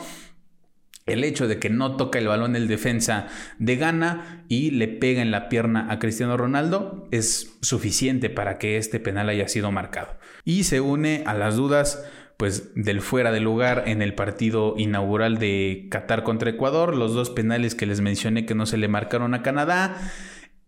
El 1.06 1.22
hecho 1.24 1.46
de 1.48 1.58
que 1.58 1.70
no 1.70 1.96
toca 1.96 2.18
el 2.18 2.28
balón 2.28 2.56
el 2.56 2.68
defensa 2.68 3.28
de 3.58 3.76
Ghana 3.76 4.44
y 4.48 4.70
le 4.70 4.88
pega 4.88 5.20
en 5.20 5.30
la 5.30 5.48
pierna 5.48 5.86
a 5.90 5.98
Cristiano 5.98 6.36
Ronaldo 6.36 7.08
es 7.10 7.56
suficiente 7.60 8.30
para 8.30 8.58
que 8.58 8.78
este 8.78 9.00
penal 9.00 9.28
haya 9.28 9.48
sido 9.48 9.70
marcado. 9.70 10.16
Y 10.44 10.64
se 10.64 10.80
une 10.80 11.22
a 11.26 11.34
las 11.34 11.56
dudas 11.56 12.04
pues 12.36 12.74
del 12.74 13.00
fuera 13.00 13.30
de 13.30 13.40
lugar 13.40 13.84
en 13.86 14.02
el 14.02 14.14
partido 14.14 14.74
inaugural 14.76 15.38
de 15.38 15.86
Qatar 15.90 16.24
contra 16.24 16.50
Ecuador, 16.50 16.96
los 16.96 17.14
dos 17.14 17.30
penales 17.30 17.74
que 17.74 17.86
les 17.86 18.00
mencioné 18.00 18.44
que 18.44 18.56
no 18.56 18.66
se 18.66 18.76
le 18.76 18.88
marcaron 18.88 19.34
a 19.34 19.42
Canadá 19.42 19.96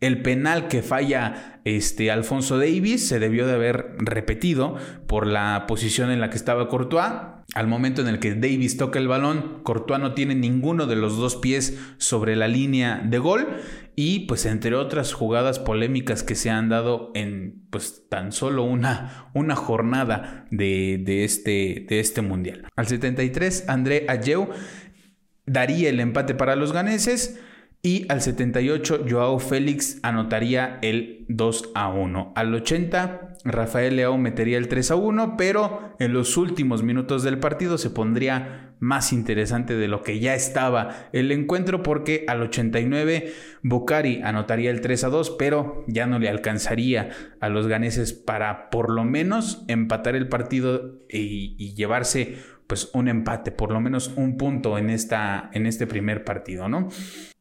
el 0.00 0.22
penal 0.22 0.68
que 0.68 0.82
falla 0.82 1.60
este, 1.64 2.10
Alfonso 2.10 2.58
Davis 2.58 3.08
se 3.08 3.18
debió 3.18 3.46
de 3.46 3.54
haber 3.54 3.96
repetido 3.98 4.76
por 5.06 5.26
la 5.26 5.64
posición 5.66 6.10
en 6.10 6.20
la 6.20 6.30
que 6.30 6.36
estaba 6.36 6.68
Courtois. 6.68 7.12
Al 7.54 7.68
momento 7.68 8.02
en 8.02 8.08
el 8.08 8.18
que 8.18 8.34
Davis 8.34 8.76
toca 8.76 8.98
el 8.98 9.08
balón, 9.08 9.62
Courtois 9.62 10.00
no 10.00 10.12
tiene 10.12 10.34
ninguno 10.34 10.86
de 10.86 10.96
los 10.96 11.16
dos 11.16 11.36
pies 11.36 11.78
sobre 11.96 12.36
la 12.36 12.46
línea 12.46 13.02
de 13.04 13.18
gol. 13.18 13.46
Y 13.94 14.26
pues 14.26 14.44
entre 14.44 14.74
otras 14.74 15.14
jugadas 15.14 15.58
polémicas 15.58 16.22
que 16.22 16.34
se 16.34 16.50
han 16.50 16.68
dado 16.68 17.10
en 17.14 17.66
pues 17.70 18.04
tan 18.10 18.30
solo 18.30 18.64
una, 18.64 19.30
una 19.32 19.56
jornada 19.56 20.46
de, 20.50 21.00
de, 21.02 21.24
este, 21.24 21.86
de 21.88 22.00
este 22.00 22.20
mundial. 22.20 22.68
Al 22.76 22.86
73, 22.86 23.64
André 23.68 24.04
Ayeu 24.08 24.50
daría 25.46 25.88
el 25.88 26.00
empate 26.00 26.34
para 26.34 26.56
los 26.56 26.72
ganeses. 26.72 27.40
Y 27.86 28.04
al 28.08 28.20
78, 28.20 29.04
Joao 29.08 29.38
Félix 29.38 30.00
anotaría 30.02 30.80
el 30.82 31.24
2 31.28 31.70
a 31.76 31.88
1. 31.88 32.32
Al 32.34 32.52
80, 32.52 33.36
Rafael 33.44 33.94
Leao 33.94 34.18
metería 34.18 34.58
el 34.58 34.66
3 34.66 34.90
a 34.90 34.96
1, 34.96 35.36
pero 35.38 35.94
en 36.00 36.12
los 36.12 36.36
últimos 36.36 36.82
minutos 36.82 37.22
del 37.22 37.38
partido 37.38 37.78
se 37.78 37.90
pondría 37.90 38.74
más 38.80 39.12
interesante 39.12 39.76
de 39.76 39.86
lo 39.86 40.02
que 40.02 40.18
ya 40.18 40.34
estaba 40.34 41.08
el 41.12 41.30
encuentro, 41.30 41.84
porque 41.84 42.24
al 42.26 42.42
89, 42.42 43.32
Bocari 43.62 44.20
anotaría 44.20 44.72
el 44.72 44.80
3 44.80 45.04
a 45.04 45.08
2, 45.08 45.36
pero 45.38 45.84
ya 45.86 46.06
no 46.06 46.18
le 46.18 46.28
alcanzaría 46.28 47.10
a 47.38 47.48
los 47.48 47.68
ganeses 47.68 48.12
para 48.12 48.68
por 48.68 48.90
lo 48.90 49.04
menos 49.04 49.64
empatar 49.68 50.16
el 50.16 50.28
partido 50.28 51.04
y, 51.08 51.54
y 51.56 51.76
llevarse 51.76 52.34
pues 52.66 52.90
un 52.94 53.08
empate, 53.08 53.52
por 53.52 53.70
lo 53.70 53.80
menos 53.80 54.12
un 54.16 54.36
punto 54.36 54.76
en, 54.78 54.90
esta, 54.90 55.50
en 55.52 55.66
este 55.66 55.86
primer 55.86 56.24
partido, 56.24 56.68
¿no? 56.68 56.88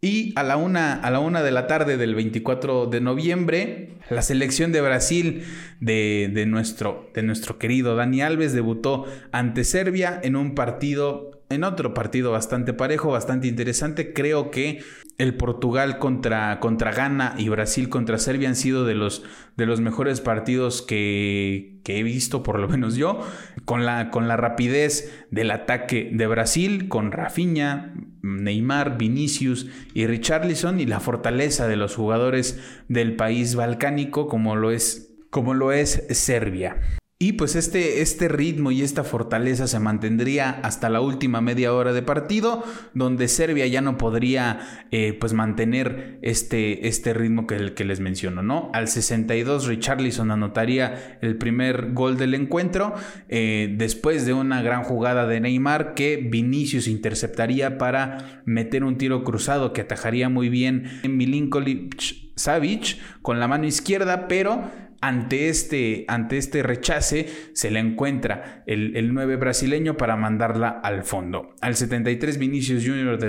Y 0.01 0.33
a 0.35 0.43
la, 0.43 0.57
una, 0.57 0.93
a 0.93 1.09
la 1.09 1.19
una 1.19 1.41
de 1.41 1.51
la 1.51 1.65
tarde 1.67 1.97
del 1.97 2.13
24 2.13 2.85
de 2.85 3.01
noviembre, 3.01 3.89
la 4.09 4.21
selección 4.21 4.71
de 4.71 4.81
Brasil 4.81 5.43
de, 5.79 6.29
de, 6.31 6.45
nuestro, 6.45 7.09
de 7.13 7.23
nuestro 7.23 7.57
querido 7.57 7.95
Dani 7.95 8.21
Alves 8.21 8.53
debutó 8.53 9.05
ante 9.31 9.63
Serbia 9.63 10.19
en 10.23 10.35
un 10.35 10.53
partido 10.53 11.34
en 11.49 11.63
otro 11.63 11.93
partido 11.93 12.31
bastante 12.31 12.73
parejo, 12.73 13.11
bastante 13.11 13.47
interesante. 13.47 14.13
Creo 14.13 14.51
que 14.51 14.83
el 15.17 15.35
Portugal 15.35 15.99
contra, 15.99 16.59
contra 16.59 16.91
Ghana 16.91 17.35
y 17.37 17.49
Brasil 17.49 17.89
contra 17.89 18.17
Serbia 18.17 18.49
han 18.49 18.55
sido 18.55 18.85
de 18.85 18.95
los, 18.95 19.23
de 19.55 19.65
los 19.65 19.79
mejores 19.79 20.21
partidos 20.21 20.81
que, 20.81 21.79
he 21.85 22.03
visto, 22.03 22.43
por 22.43 22.59
lo 22.59 22.67
menos 22.67 22.95
yo, 22.95 23.21
con 23.63 23.85
la, 23.85 24.09
con 24.09 24.27
la 24.27 24.37
rapidez 24.37 25.25
del 25.31 25.51
ataque 25.51 26.09
de 26.11 26.27
Brasil, 26.27 26.89
con 26.89 27.11
Rafinha, 27.11 27.93
Neymar, 28.21 28.97
Vinicius 28.97 29.67
y 29.93 30.07
Richarlison, 30.07 30.79
y 30.79 30.85
la 30.85 30.99
fortaleza 30.99 31.67
de 31.67 31.77
los 31.77 31.95
jugadores 31.95 32.59
del 32.89 33.15
país 33.15 33.55
balcánico, 33.55 34.27
como 34.27 34.55
lo 34.55 34.71
es, 34.71 35.13
como 35.29 35.53
lo 35.53 35.71
es 35.71 36.05
Serbia. 36.09 36.81
Y 37.17 37.33
pues 37.33 37.55
este, 37.55 38.01
este 38.01 38.27
ritmo 38.27 38.71
y 38.71 38.81
esta 38.81 39.05
fortaleza 39.05 39.67
se 39.67 39.79
mantendría 39.79 40.49
hasta 40.49 40.89
la 40.89 40.99
última 40.99 41.39
media 41.39 41.73
hora 41.73 41.93
de 41.93 42.01
partido, 42.01 42.61
donde 42.93 43.29
Serbia 43.29 43.65
ya 43.67 43.79
no 43.79 43.97
podría 43.97 44.87
eh, 44.91 45.13
pues 45.17 45.31
mantener 45.31 46.19
este, 46.23 46.89
este 46.89 47.13
ritmo 47.13 47.47
que, 47.47 47.85
les 47.85 48.01
menciono, 48.01 48.43
¿no? 48.43 48.69
Al 48.73 48.89
62 48.89 49.67
Richarlison 49.67 50.29
anotaría 50.29 51.17
el 51.21 51.37
primer 51.37 51.93
gol 51.93 52.17
del 52.17 52.33
encuentro, 52.33 52.93
eh, 53.29 53.73
después 53.77 54.25
de 54.25 54.33
una 54.33 54.61
gran 54.61 54.83
jugada 54.83 55.25
de 55.25 55.39
Neymar 55.39 55.93
que 55.93 56.17
Vinicius 56.17 56.89
interceptaría 56.89 57.77
para 57.77 58.41
meter 58.43 58.83
un 58.83 58.97
tiro 58.97 59.23
cruzado 59.23 59.71
que 59.71 59.79
atajaría 59.79 60.27
muy 60.27 60.49
bien 60.49 60.99
en 61.03 61.15
Milinkovic 61.15 62.25
Savic 62.35 62.97
con 63.21 63.39
la 63.39 63.47
mano 63.47 63.65
izquierda, 63.65 64.27
pero 64.27 64.69
ante 65.07 65.49
este, 65.49 66.05
ante 66.07 66.37
este 66.37 66.63
rechace 66.63 67.27
se 67.53 67.69
le 67.69 67.79
encuentra 67.79 68.63
el, 68.65 68.95
el 68.95 69.13
9 69.13 69.35
brasileño 69.35 69.97
para 69.97 70.15
mandarla 70.15 70.69
al 70.69 71.03
fondo. 71.03 71.53
Al 71.61 71.75
73 71.75 72.39
Vinicius 72.39 72.83
Jr. 72.83 73.19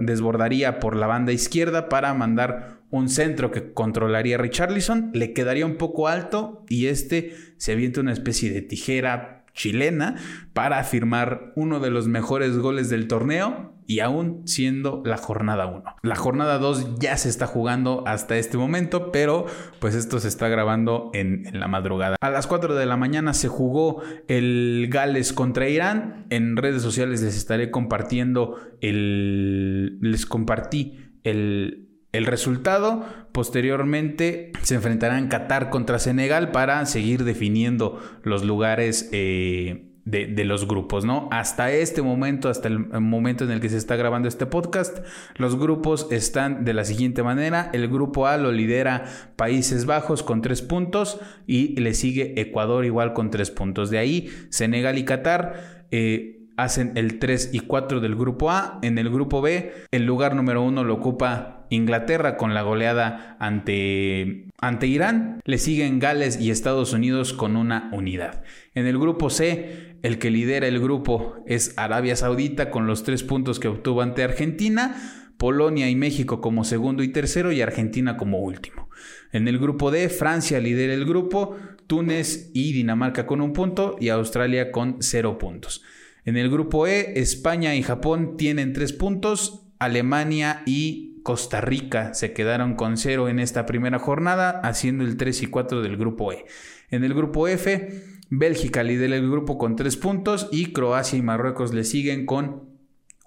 desbordaría 0.00 0.80
por 0.80 0.96
la 0.96 1.06
banda 1.06 1.32
izquierda 1.32 1.88
para 1.88 2.12
mandar 2.14 2.80
un 2.90 3.08
centro 3.08 3.52
que 3.52 3.72
controlaría 3.72 4.38
Richarlison, 4.38 5.12
le 5.14 5.32
quedaría 5.32 5.66
un 5.66 5.76
poco 5.76 6.08
alto 6.08 6.64
y 6.68 6.86
este 6.86 7.36
se 7.56 7.72
avienta 7.72 8.00
una 8.00 8.12
especie 8.12 8.50
de 8.50 8.62
tijera 8.62 9.39
chilena 9.52 10.16
para 10.52 10.82
firmar 10.84 11.52
uno 11.56 11.80
de 11.80 11.90
los 11.90 12.08
mejores 12.08 12.58
goles 12.58 12.88
del 12.90 13.08
torneo 13.08 13.74
y 13.90 13.98
aún 13.98 14.46
siendo 14.46 15.02
la 15.04 15.16
jornada 15.16 15.66
1. 15.66 15.82
La 16.04 16.14
jornada 16.14 16.58
2 16.58 17.00
ya 17.00 17.16
se 17.16 17.28
está 17.28 17.48
jugando 17.48 18.04
hasta 18.06 18.36
este 18.36 18.56
momento, 18.56 19.10
pero 19.10 19.46
pues 19.80 19.96
esto 19.96 20.20
se 20.20 20.28
está 20.28 20.48
grabando 20.48 21.10
en, 21.12 21.48
la 21.58 21.66
madrugada. 21.66 22.14
A 22.20 22.30
las 22.30 22.46
4 22.46 22.76
de 22.76 22.86
la 22.86 22.96
mañana 22.96 23.34
se 23.34 23.48
jugó 23.48 24.00
el 24.28 24.86
Gales 24.90 25.32
contra 25.32 25.68
Irán. 25.68 26.26
En 26.30 26.56
redes 26.56 26.82
sociales 26.82 27.20
les 27.20 27.36
estaré 27.36 27.72
compartiendo 27.72 28.60
el... 28.80 29.98
les 30.00 30.24
compartí 30.24 31.16
el 31.24 31.89
el 32.12 32.26
resultado, 32.26 33.04
posteriormente, 33.32 34.52
se 34.62 34.74
enfrentarán 34.74 35.28
Qatar 35.28 35.70
contra 35.70 35.98
Senegal 35.98 36.50
para 36.50 36.84
seguir 36.86 37.22
definiendo 37.24 38.00
los 38.24 38.44
lugares 38.44 39.08
eh, 39.12 39.90
de, 40.04 40.44
los 40.44 40.66
grupos, 40.66 41.04
¿no? 41.04 41.28
Hasta 41.30 41.70
este 41.70 42.02
momento, 42.02 42.48
hasta 42.48 42.66
el 42.66 42.78
momento 42.78 43.44
en 43.44 43.52
el 43.52 43.60
que 43.60 43.68
se 43.68 43.76
está 43.76 43.94
grabando 43.94 44.26
este 44.26 44.46
podcast, 44.46 44.98
los 45.36 45.56
grupos 45.56 46.08
están 46.10 46.64
de 46.64 46.74
la 46.74 46.84
siguiente 46.84 47.22
manera. 47.22 47.70
El 47.72 47.86
grupo 47.86 48.26
A 48.26 48.36
lo 48.38 48.50
lidera 48.50 49.04
Países 49.36 49.86
Bajos 49.86 50.24
con 50.24 50.42
tres 50.42 50.62
puntos 50.62 51.20
y 51.46 51.78
le 51.80 51.94
sigue 51.94 52.40
Ecuador 52.40 52.84
igual 52.84 53.12
con 53.12 53.30
tres 53.30 53.52
puntos. 53.52 53.88
De 53.88 53.98
ahí, 53.98 54.30
Senegal 54.48 54.98
y 54.98 55.04
Qatar. 55.04 55.86
Eh, 55.92 56.36
hacen 56.56 56.92
el 56.96 57.18
3 57.18 57.50
y 57.54 57.60
4 57.60 58.00
del 58.00 58.16
grupo 58.16 58.50
A. 58.50 58.78
En 58.82 58.98
el 58.98 59.08
grupo 59.10 59.40
B, 59.40 59.72
el 59.90 60.04
lugar 60.04 60.34
número 60.34 60.62
1 60.62 60.84
lo 60.84 60.94
ocupa 60.94 61.59
Inglaterra 61.70 62.36
con 62.36 62.52
la 62.52 62.62
goleada 62.62 63.36
ante, 63.40 64.46
ante 64.58 64.86
Irán. 64.86 65.40
Le 65.44 65.56
siguen 65.58 65.98
Gales 65.98 66.38
y 66.38 66.50
Estados 66.50 66.92
Unidos 66.92 67.32
con 67.32 67.56
una 67.56 67.88
unidad. 67.92 68.42
En 68.74 68.86
el 68.86 68.98
grupo 68.98 69.30
C, 69.30 69.96
el 70.02 70.18
que 70.18 70.30
lidera 70.30 70.66
el 70.66 70.80
grupo 70.80 71.42
es 71.46 71.72
Arabia 71.78 72.16
Saudita 72.16 72.70
con 72.70 72.86
los 72.86 73.02
tres 73.04 73.22
puntos 73.22 73.58
que 73.58 73.68
obtuvo 73.68 74.02
ante 74.02 74.22
Argentina. 74.22 75.16
Polonia 75.38 75.88
y 75.88 75.96
México 75.96 76.42
como 76.42 76.64
segundo 76.64 77.02
y 77.02 77.08
tercero 77.08 77.50
y 77.50 77.62
Argentina 77.62 78.18
como 78.18 78.40
último. 78.40 78.90
En 79.32 79.48
el 79.48 79.58
grupo 79.58 79.90
D, 79.90 80.10
Francia 80.10 80.60
lidera 80.60 80.92
el 80.92 81.06
grupo, 81.06 81.56
Túnez 81.86 82.50
y 82.52 82.74
Dinamarca 82.74 83.26
con 83.26 83.40
un 83.40 83.54
punto 83.54 83.96
y 83.98 84.10
Australia 84.10 84.70
con 84.70 84.98
cero 85.00 85.38
puntos. 85.38 85.82
En 86.26 86.36
el 86.36 86.50
grupo 86.50 86.86
E, 86.86 87.18
España 87.18 87.74
y 87.74 87.82
Japón 87.82 88.36
tienen 88.36 88.74
tres 88.74 88.92
puntos, 88.92 89.66
Alemania 89.78 90.62
y 90.66 91.09
Costa 91.22 91.60
Rica 91.60 92.14
se 92.14 92.32
quedaron 92.32 92.74
con 92.74 92.96
cero 92.96 93.28
en 93.28 93.38
esta 93.38 93.66
primera 93.66 93.98
jornada, 93.98 94.60
haciendo 94.62 95.04
el 95.04 95.16
3 95.16 95.42
y 95.42 95.46
4 95.46 95.82
del 95.82 95.96
grupo 95.96 96.32
E. 96.32 96.44
En 96.90 97.04
el 97.04 97.14
grupo 97.14 97.48
F, 97.48 98.02
Bélgica 98.30 98.82
lidera 98.82 99.16
el 99.16 99.30
grupo 99.30 99.58
con 99.58 99.76
tres 99.76 99.96
puntos 99.96 100.48
y 100.52 100.72
Croacia 100.72 101.18
y 101.18 101.22
Marruecos 101.22 101.74
le 101.74 101.84
siguen 101.84 102.26
con 102.26 102.70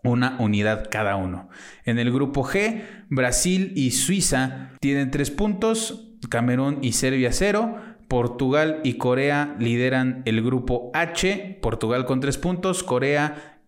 una 0.03 0.37
unidad 0.39 0.87
cada 0.89 1.15
uno. 1.15 1.49
En 1.85 1.99
el 1.99 2.11
grupo 2.11 2.43
G, 2.43 2.83
Brasil 3.09 3.71
y 3.75 3.91
Suiza 3.91 4.71
tienen 4.79 5.11
tres 5.11 5.31
puntos, 5.31 6.09
Camerún 6.29 6.79
y 6.81 6.93
Serbia 6.93 7.31
cero, 7.31 7.77
Portugal 8.07 8.79
y 8.83 8.93
Corea 8.93 9.55
lideran 9.59 10.21
el 10.25 10.41
grupo 10.43 10.91
H, 10.93 11.59
Portugal 11.61 12.05
con 12.05 12.19
tres 12.19 12.37
puntos, 12.37 12.83
Corea 12.83 13.59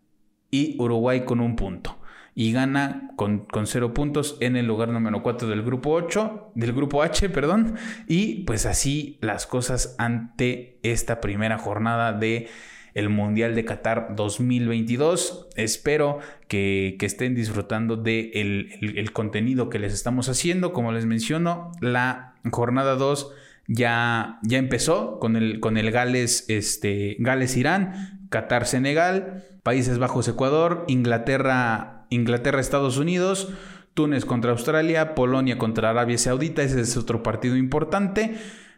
y 0.51 0.75
Uruguay 0.79 1.25
con 1.25 1.39
un 1.39 1.55
punto. 1.55 1.97
Y 2.37 2.51
gana 2.51 3.11
con, 3.15 3.45
con 3.45 3.65
cero 3.65 3.93
puntos 3.93 4.37
en 4.41 4.57
el 4.57 4.67
lugar 4.67 4.89
número 4.89 5.23
4 5.23 5.47
del 5.47 5.63
grupo 5.63 5.91
8, 5.91 6.51
del 6.53 6.73
grupo 6.73 7.01
H, 7.01 7.29
perdón. 7.29 7.75
Y 8.07 8.43
pues 8.43 8.65
así 8.65 9.17
las 9.21 9.47
cosas 9.47 9.95
ante 9.97 10.77
esta 10.83 11.21
primera 11.21 11.57
jornada 11.57 12.11
de 12.11 12.49
el 12.95 13.09
Mundial 13.09 13.53
de 13.53 13.65
Qatar 13.65 14.15
2022. 14.15 15.49
Espero 15.55 16.19
que, 16.47 16.97
estén 17.01 17.35
disfrutando 17.35 17.97
de 17.97 18.31
el, 18.33 19.11
contenido 19.11 19.69
que 19.69 19.79
les 19.79 19.93
estamos 19.93 20.29
haciendo. 20.29 20.73
Como 20.73 20.91
les 20.91 21.05
menciono, 21.05 21.71
la 21.81 22.35
jornada 22.51 22.95
2 22.95 23.31
ya, 23.67 24.39
ya 24.43 24.57
empezó 24.57 25.19
con 25.19 25.35
el, 25.35 25.59
con 25.59 25.77
el 25.77 25.91
Gales, 25.91 26.45
este, 26.47 27.17
Gales 27.19 27.57
Irán, 27.57 28.27
Qatar 28.29 28.65
Senegal, 28.65 29.43
Países 29.61 29.99
Bajos 29.99 30.27
Ecuador, 30.29 30.85
Inglaterra 30.87 31.94
Inglaterra, 32.15 32.59
Estados 32.59 32.97
Unidos, 32.97 33.49
Túnez 33.93 34.25
contra 34.25 34.51
Australia, 34.51 35.15
Polonia 35.15 35.57
contra 35.57 35.89
Arabia 35.89 36.17
Saudita, 36.17 36.63
ese 36.63 36.81
es 36.81 36.97
otro 36.97 37.23
partido 37.23 37.55
importante. 37.55 38.35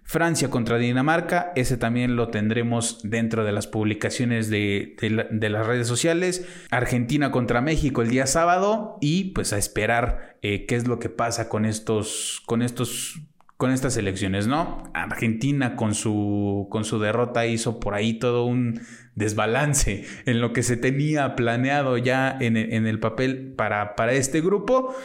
Francia 0.08 0.50
contra 0.50 0.78
Dinamarca, 0.78 1.52
ese 1.58 1.76
también 1.76 2.16
lo 2.16 2.30
tendremos 2.30 3.02
dentro 3.04 3.44
de 3.44 3.52
las 3.52 3.68
publicaciones 3.68 4.50
de, 4.50 4.96
las 5.02 5.68
redes 5.68 5.86
sociales. 5.86 6.48
Argentina 6.72 7.30
contra 7.30 7.60
México 7.60 8.02
el 8.02 8.10
día 8.10 8.26
sábado 8.26 8.98
y 9.02 9.32
pues 9.32 9.52
a 9.52 9.58
esperar 9.58 10.38
eh, 10.42 10.66
qué 10.66 10.78
es 10.78 10.88
lo 10.88 11.00
que 11.00 11.10
pasa 11.10 11.50
con 11.50 11.66
estos, 11.66 12.42
con 12.46 12.62
estos 12.62 13.20
con 13.58 13.72
estas 13.72 13.98
elecciones, 13.98 14.46
¿no? 14.46 14.84
Argentina 14.94 15.76
con 15.76 15.96
su, 15.96 16.68
con 16.70 16.86
su 16.86 17.00
derrota 17.00 17.48
hizo 17.48 17.80
por 17.80 17.96
ahí 17.96 18.14
todo 18.14 18.46
un 18.46 18.82
desbalance 19.16 20.06
en 20.26 20.40
lo 20.40 20.54
que 20.54 20.64
se 20.64 20.78
tenía 20.78 21.36
planeado 21.36 21.98
ya 21.98 22.38
en, 22.40 22.56
el 22.56 23.00
papel 23.00 23.54
para, 23.58 23.96
para, 23.96 24.14
este 24.14 24.42
grupo. 24.42 24.96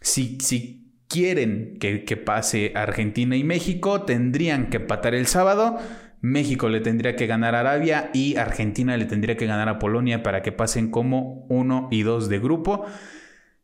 Si, 0.00 0.38
si 0.40 0.92
quieren 1.08 1.78
que, 1.78 2.04
que, 2.04 2.16
pase 2.16 2.72
Argentina 2.74 3.36
y 3.36 3.44
México, 3.44 4.02
tendrían 4.02 4.68
que 4.68 4.78
empatar 4.78 5.14
el 5.14 5.26
sábado. 5.26 5.78
México 6.20 6.68
le 6.68 6.80
tendría 6.80 7.14
que 7.14 7.28
ganar 7.28 7.54
a 7.54 7.60
Arabia 7.60 8.10
y 8.12 8.36
Argentina 8.36 8.96
le 8.96 9.04
tendría 9.04 9.36
que 9.36 9.46
ganar 9.46 9.68
a 9.68 9.78
Polonia 9.78 10.24
para 10.24 10.42
que 10.42 10.50
pasen 10.50 10.90
como 10.90 11.46
uno 11.48 11.86
y 11.92 12.02
dos 12.02 12.28
de 12.28 12.40
grupo. 12.40 12.84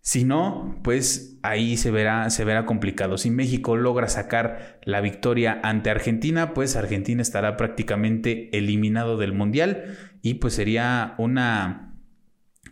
Si 0.04 0.24
no, 0.24 0.80
pues 0.82 1.38
ahí 1.42 1.76
se 1.76 1.92
verá, 1.92 2.28
se 2.30 2.44
verá 2.44 2.66
complicado. 2.66 3.18
Si 3.18 3.30
México 3.30 3.76
logra 3.76 4.08
sacar 4.08 4.80
la 4.82 5.00
victoria 5.00 5.60
ante 5.62 5.90
Argentina, 5.90 6.54
pues 6.54 6.74
Argentina 6.74 7.22
estará 7.22 7.56
prácticamente 7.56 8.50
eliminado 8.58 9.16
del 9.16 9.32
Mundial 9.32 9.96
y 10.20 10.34
pues 10.34 10.54
sería 10.54 11.14
una, 11.18 11.94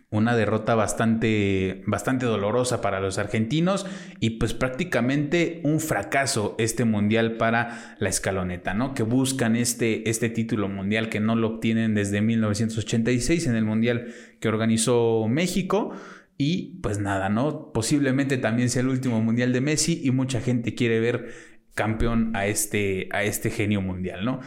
una 0.09 0.35
derrota 0.35 0.75
bastante, 0.75 1.83
bastante 1.87 2.25
dolorosa 2.25 2.81
para 2.81 2.99
los 2.99 3.17
argentinos 3.17 3.85
y 4.19 4.31
pues 4.31 4.53
prácticamente 4.53 5.61
un 5.63 5.79
fracaso 5.79 6.55
este 6.59 6.83
mundial 6.83 7.37
para 7.37 7.95
la 7.99 8.09
escaloneta, 8.09 8.73
¿no? 8.73 8.93
Que 8.93 9.03
buscan 9.03 9.55
este, 9.55 10.09
este 10.09 10.29
título 10.29 10.67
mundial 10.67 11.07
que 11.07 11.21
no 11.21 11.37
lo 11.37 11.47
obtienen 11.47 11.95
desde 11.95 12.19
1986 12.19 13.47
en 13.47 13.55
el 13.55 13.63
mundial 13.63 14.13
que 14.41 14.49
organizó 14.49 15.25
México. 15.29 15.93
Y 16.43 16.79
pues 16.81 16.97
nada, 16.97 17.29
¿no? 17.29 17.71
Posiblemente 17.71 18.39
también 18.39 18.71
sea 18.71 18.81
el 18.81 18.87
último 18.87 19.21
mundial 19.21 19.53
de 19.53 19.61
Messi 19.61 20.01
y 20.03 20.09
mucha 20.09 20.41
gente 20.41 20.73
quiere 20.73 20.99
ver 20.99 21.27
campeón 21.75 22.35
a 22.35 22.47
este, 22.47 23.09
a 23.11 23.21
este 23.21 23.51
genio 23.51 23.79
mundial, 23.79 24.25
¿no? 24.25 24.39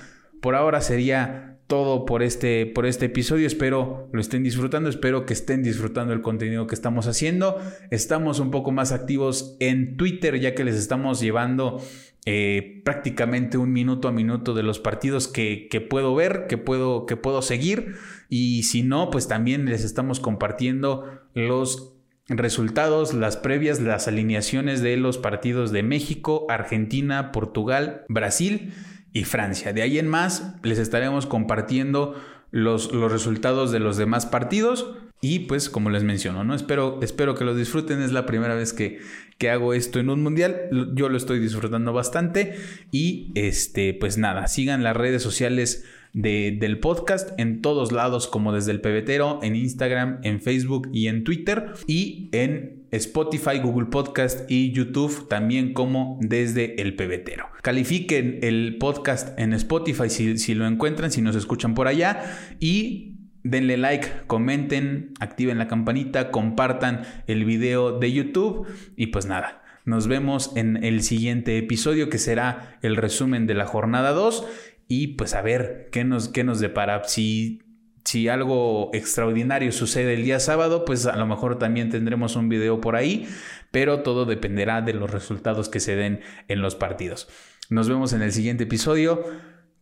Por 0.42 0.56
ahora 0.56 0.80
sería 0.80 1.60
todo 1.68 2.04
por 2.04 2.24
este, 2.24 2.66
por 2.66 2.84
este 2.86 3.06
episodio. 3.06 3.46
Espero 3.46 4.08
lo 4.12 4.20
estén 4.20 4.42
disfrutando, 4.42 4.88
espero 4.88 5.24
que 5.24 5.34
estén 5.34 5.62
disfrutando 5.62 6.12
el 6.12 6.20
contenido 6.20 6.66
que 6.66 6.74
estamos 6.74 7.06
haciendo. 7.06 7.62
Estamos 7.92 8.40
un 8.40 8.50
poco 8.50 8.72
más 8.72 8.90
activos 8.90 9.56
en 9.60 9.96
Twitter 9.96 10.40
ya 10.40 10.56
que 10.56 10.64
les 10.64 10.74
estamos 10.74 11.20
llevando 11.20 11.80
eh, 12.26 12.82
prácticamente 12.84 13.56
un 13.56 13.72
minuto 13.72 14.08
a 14.08 14.10
minuto 14.10 14.52
de 14.52 14.64
los 14.64 14.80
partidos 14.80 15.28
que, 15.28 15.68
que, 15.70 15.80
puedo 15.80 16.12
ver, 16.16 16.46
que 16.48 16.58
puedo, 16.58 17.06
que 17.06 17.16
puedo 17.16 17.40
seguir. 17.40 17.94
Y 18.28 18.64
si 18.64 18.82
no, 18.82 19.10
pues 19.10 19.28
también 19.28 19.66
les 19.66 19.84
estamos 19.84 20.18
compartiendo 20.18 21.20
los 21.34 21.94
resultados, 22.28 23.12
las 23.12 23.36
previas, 23.36 23.80
las 23.80 24.08
alineaciones 24.08 24.80
de 24.80 24.96
los 24.96 25.18
partidos 25.18 25.72
de 25.72 25.82
México, 25.82 26.46
Argentina, 26.48 27.32
Portugal, 27.32 28.04
Brasil 28.08 28.72
y 29.12 29.24
Francia. 29.24 29.72
De 29.72 29.82
ahí 29.82 29.98
en 29.98 30.08
más 30.08 30.54
les 30.62 30.78
estaremos 30.78 31.26
compartiendo 31.26 32.14
los, 32.50 32.92
los 32.92 33.12
resultados 33.12 33.72
de 33.72 33.80
los 33.80 33.96
demás 33.96 34.26
partidos. 34.26 34.94
Y 35.20 35.40
pues 35.40 35.70
como 35.70 35.88
les 35.88 36.02
menciono, 36.02 36.44
¿no? 36.44 36.54
Espero, 36.54 37.00
espero 37.02 37.34
que 37.34 37.44
lo 37.44 37.54
disfruten. 37.54 38.02
Es 38.02 38.12
la 38.12 38.26
primera 38.26 38.54
vez 38.54 38.74
que, 38.74 39.00
que 39.38 39.48
hago 39.48 39.72
esto 39.72 39.98
en 39.98 40.10
un 40.10 40.22
mundial. 40.22 40.68
Yo 40.94 41.08
lo 41.08 41.16
estoy 41.16 41.38
disfrutando 41.38 41.94
bastante. 41.94 42.56
Y 42.90 43.32
este, 43.34 43.94
pues 43.94 44.18
nada, 44.18 44.48
sigan 44.48 44.82
las 44.82 44.94
redes 44.94 45.22
sociales 45.22 45.84
del 46.14 46.78
podcast 46.78 47.38
en 47.38 47.60
todos 47.60 47.92
lados, 47.92 48.28
como 48.28 48.52
desde 48.52 48.70
el 48.70 48.80
pebetero, 48.80 49.40
en 49.42 49.56
Instagram, 49.56 50.20
en 50.22 50.40
Facebook 50.40 50.88
y 50.92 51.08
en 51.08 51.24
Twitter, 51.24 51.72
y 51.86 52.30
en 52.32 52.86
Spotify, 52.92 53.58
Google 53.62 53.86
Podcast 53.86 54.50
y 54.50 54.70
YouTube, 54.70 55.28
también 55.28 55.74
como 55.74 56.18
desde 56.22 56.80
el 56.80 56.94
pebetero. 56.94 57.48
Califiquen 57.62 58.38
el 58.42 58.78
podcast 58.78 59.38
en 59.38 59.52
Spotify 59.52 60.08
si, 60.08 60.38
si 60.38 60.54
lo 60.54 60.66
encuentran, 60.66 61.10
si 61.10 61.20
nos 61.20 61.34
escuchan 61.36 61.74
por 61.74 61.88
allá, 61.88 62.22
y 62.60 63.10
Denle 63.46 63.76
like, 63.76 64.08
comenten, 64.26 65.12
activen 65.20 65.58
la 65.58 65.68
campanita, 65.68 66.30
compartan 66.30 67.02
el 67.26 67.44
video 67.44 67.98
de 67.98 68.10
YouTube 68.10 68.66
y 68.96 69.08
pues 69.08 69.26
nada, 69.26 69.62
nos 69.84 70.08
vemos 70.08 70.56
en 70.56 70.82
el 70.82 71.02
siguiente 71.02 71.58
episodio 71.58 72.08
que 72.08 72.16
será 72.16 72.78
el 72.80 72.96
resumen 72.96 73.46
de 73.46 73.52
la 73.52 73.66
jornada 73.66 74.12
2 74.12 74.46
y 74.88 75.08
pues 75.08 75.34
a 75.34 75.42
ver 75.42 75.88
qué 75.92 76.04
nos, 76.04 76.28
qué 76.28 76.44
nos 76.44 76.60
depara. 76.60 77.04
Si, 77.04 77.62
si 78.04 78.28
algo 78.28 78.90
extraordinario 78.92 79.72
sucede 79.72 80.14
el 80.14 80.24
día 80.24 80.40
sábado, 80.40 80.84
pues 80.84 81.06
a 81.06 81.16
lo 81.16 81.26
mejor 81.26 81.58
también 81.58 81.90
tendremos 81.90 82.36
un 82.36 82.48
video 82.48 82.80
por 82.80 82.96
ahí, 82.96 83.28
pero 83.70 84.02
todo 84.02 84.24
dependerá 84.24 84.82
de 84.82 84.94
los 84.94 85.10
resultados 85.10 85.68
que 85.68 85.80
se 85.80 85.96
den 85.96 86.20
en 86.48 86.62
los 86.62 86.74
partidos. 86.74 87.28
Nos 87.70 87.88
vemos 87.88 88.12
en 88.12 88.22
el 88.22 88.32
siguiente 88.32 88.64
episodio. 88.64 89.24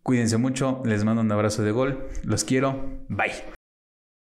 Cuídense 0.03 0.37
mucho, 0.37 0.83
les 0.85 1.05
mando 1.05 1.23
un 1.23 1.31
abrazo 1.31 1.63
de 1.63 1.71
gol, 1.71 2.09
los 2.25 2.45
quiero, 2.45 3.05
bye. 3.09 3.62